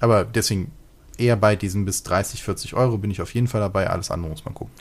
[0.00, 0.70] Aber deswegen
[1.18, 3.90] eher bei diesen bis 30, 40 Euro bin ich auf jeden Fall dabei.
[3.90, 4.72] Alles andere muss man gucken.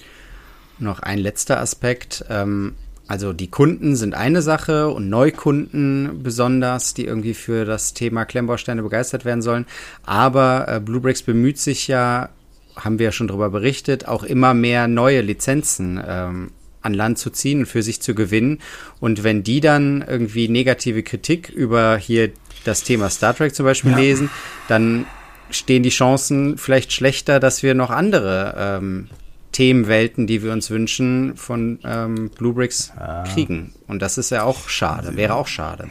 [0.80, 2.26] Noch ein letzter Aspekt.
[2.30, 2.76] Ähm,
[3.08, 8.84] also die Kunden sind eine Sache und Neukunden besonders, die irgendwie für das Thema Klemmbausteine
[8.84, 9.66] begeistert werden sollen.
[10.04, 12.30] Aber äh, Bluebricks bemüht sich ja,
[12.76, 17.30] haben wir ja schon darüber berichtet, auch immer mehr neue Lizenzen ähm, an Land zu
[17.30, 18.60] ziehen und für sich zu gewinnen.
[19.00, 22.32] Und wenn die dann irgendwie negative Kritik über hier
[22.66, 23.98] das Thema Star Trek zum Beispiel ja.
[23.98, 24.30] lesen,
[24.68, 25.06] dann
[25.50, 29.08] stehen die Chancen vielleicht schlechter, dass wir noch andere ähm,
[29.52, 33.24] Themenwelten, die wir uns wünschen, von ähm, Bluebricks ah.
[33.24, 33.74] kriegen.
[33.88, 35.88] Und das ist ja auch schade, wäre auch schade.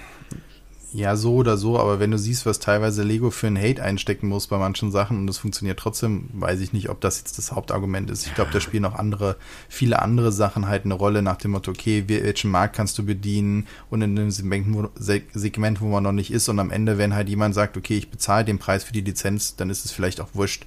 [0.96, 4.28] Ja, so oder so, aber wenn du siehst, was teilweise Lego für einen Hate einstecken
[4.28, 7.52] muss bei manchen Sachen und es funktioniert trotzdem, weiß ich nicht, ob das jetzt das
[7.52, 8.26] Hauptargument ist.
[8.26, 9.36] Ich glaube, da spielen auch andere,
[9.68, 13.66] viele andere Sachen halt eine Rolle nach dem Motto, okay, welchen Markt kannst du bedienen
[13.90, 17.54] und in wo, Segment, wo man noch nicht ist und am Ende, wenn halt jemand
[17.54, 20.64] sagt, okay, ich bezahle den Preis für die Lizenz, dann ist es vielleicht auch wurscht.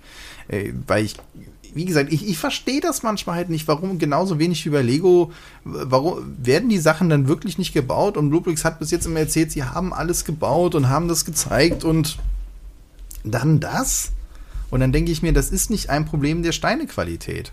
[0.50, 1.16] Äh, weil ich
[1.74, 5.32] wie gesagt, ich, ich verstehe das manchmal halt nicht, warum genauso wenig wie bei Lego,
[5.64, 8.18] warum werden die Sachen dann wirklich nicht gebaut?
[8.18, 11.84] Und Bluebricks hat bis jetzt immer erzählt, sie haben alles gebaut und haben das gezeigt
[11.84, 12.18] und
[13.24, 14.12] dann das?
[14.72, 17.52] Und dann denke ich mir, das ist nicht ein Problem der Steinequalität.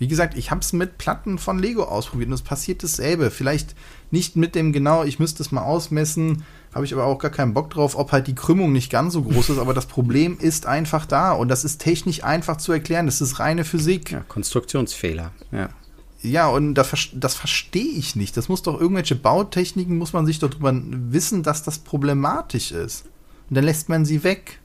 [0.00, 3.30] Wie gesagt, ich habe es mit Platten von Lego ausprobiert und es passiert dasselbe.
[3.30, 3.74] Vielleicht
[4.10, 6.42] nicht mit dem genau, ich müsste es mal ausmessen,
[6.74, 9.22] habe ich aber auch gar keinen Bock drauf, ob halt die Krümmung nicht ganz so
[9.22, 13.04] groß ist, aber das Problem ist einfach da und das ist technisch einfach zu erklären.
[13.04, 14.12] Das ist reine Physik.
[14.12, 15.68] Ja, Konstruktionsfehler, ja.
[16.22, 18.38] Ja, und das, das verstehe ich nicht.
[18.38, 23.04] Das muss doch irgendwelche Bautechniken, muss man sich doch drüber wissen, dass das problematisch ist.
[23.50, 24.59] Und dann lässt man sie weg.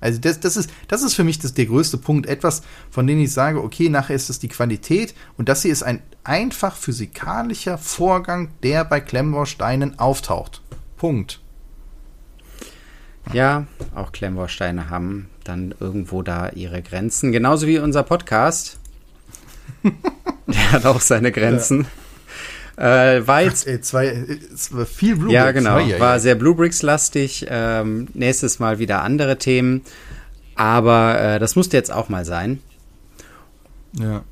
[0.00, 2.26] Also das, das, ist, das ist für mich das, der größte Punkt.
[2.26, 5.82] Etwas, von dem ich sage, okay, nachher ist es die Qualität und das hier ist
[5.82, 10.62] ein einfach physikalischer Vorgang, der bei Klemmbausteinen auftaucht.
[10.96, 11.40] Punkt.
[13.32, 17.32] Ja, auch Klemmbausteine haben dann irgendwo da ihre Grenzen.
[17.32, 18.78] Genauso wie unser Podcast.
[20.46, 21.82] Der hat auch seine Grenzen.
[21.82, 21.86] Ja.
[22.76, 23.66] Äh, war jetzt.
[23.66, 25.32] Ach, ey, zwei, äh, viel Bluebricks.
[25.32, 25.78] Ja, genau.
[25.78, 26.18] Zwei, ja, war ja.
[26.18, 27.46] sehr Bluebricks-lastig.
[27.48, 29.82] Ähm, nächstes Mal wieder andere Themen.
[30.56, 32.60] Aber äh, das musste jetzt auch mal sein.
[33.98, 34.24] Ja.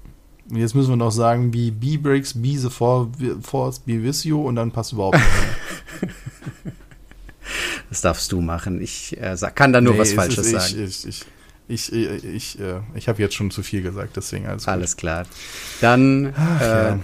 [0.50, 4.72] Jetzt müssen wir noch sagen, wie B-Breaks, Be the Force, Be with you und dann
[4.72, 5.26] passt überhaupt nicht
[6.02, 6.12] mehr.
[7.88, 8.80] das darfst du machen.
[8.82, 10.84] Ich äh, kann da nur nee, was Falsches ist, sagen.
[10.84, 11.24] Ich, ich,
[11.66, 15.24] ich, ich, ich, äh, ich habe jetzt schon zu viel gesagt, deswegen alles, alles klar.
[15.80, 16.98] Dann Ach, äh, ja.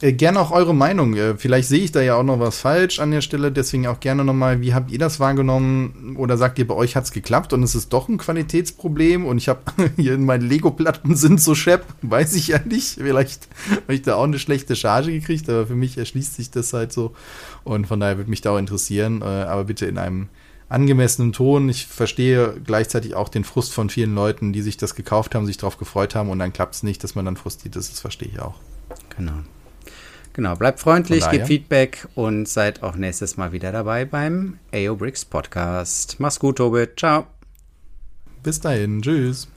[0.00, 1.14] Äh, gerne auch eure Meinung.
[1.16, 4.00] Äh, vielleicht sehe ich da ja auch noch was falsch an der Stelle, deswegen auch
[4.00, 6.16] gerne nochmal, wie habt ihr das wahrgenommen?
[6.16, 9.38] Oder sagt ihr, bei euch hat es geklappt und es ist doch ein Qualitätsproblem und
[9.38, 9.60] ich habe
[9.96, 12.94] hier meine Lego-Platten sind so schepp, weiß ich ja nicht.
[12.94, 13.48] Vielleicht
[13.82, 16.92] habe ich da auch eine schlechte Charge gekriegt, aber für mich erschließt sich das halt
[16.92, 17.14] so.
[17.64, 20.28] Und von daher würde mich da auch interessieren, äh, aber bitte in einem
[20.68, 21.68] angemessenen Ton.
[21.68, 25.56] Ich verstehe gleichzeitig auch den Frust von vielen Leuten, die sich das gekauft haben, sich
[25.56, 27.92] darauf gefreut haben und dann klappt es nicht, dass man dann frustriert ist.
[27.92, 28.54] Das verstehe ich auch.
[29.16, 29.40] Genau.
[30.32, 35.24] Genau, bleibt freundlich, gebt Feedback und seid auch nächstes Mal wieder dabei beim AO Bricks
[35.24, 36.16] Podcast.
[36.18, 36.98] Mach's gut, Tobit.
[36.98, 37.26] Ciao.
[38.42, 39.02] Bis dahin.
[39.02, 39.48] Tschüss.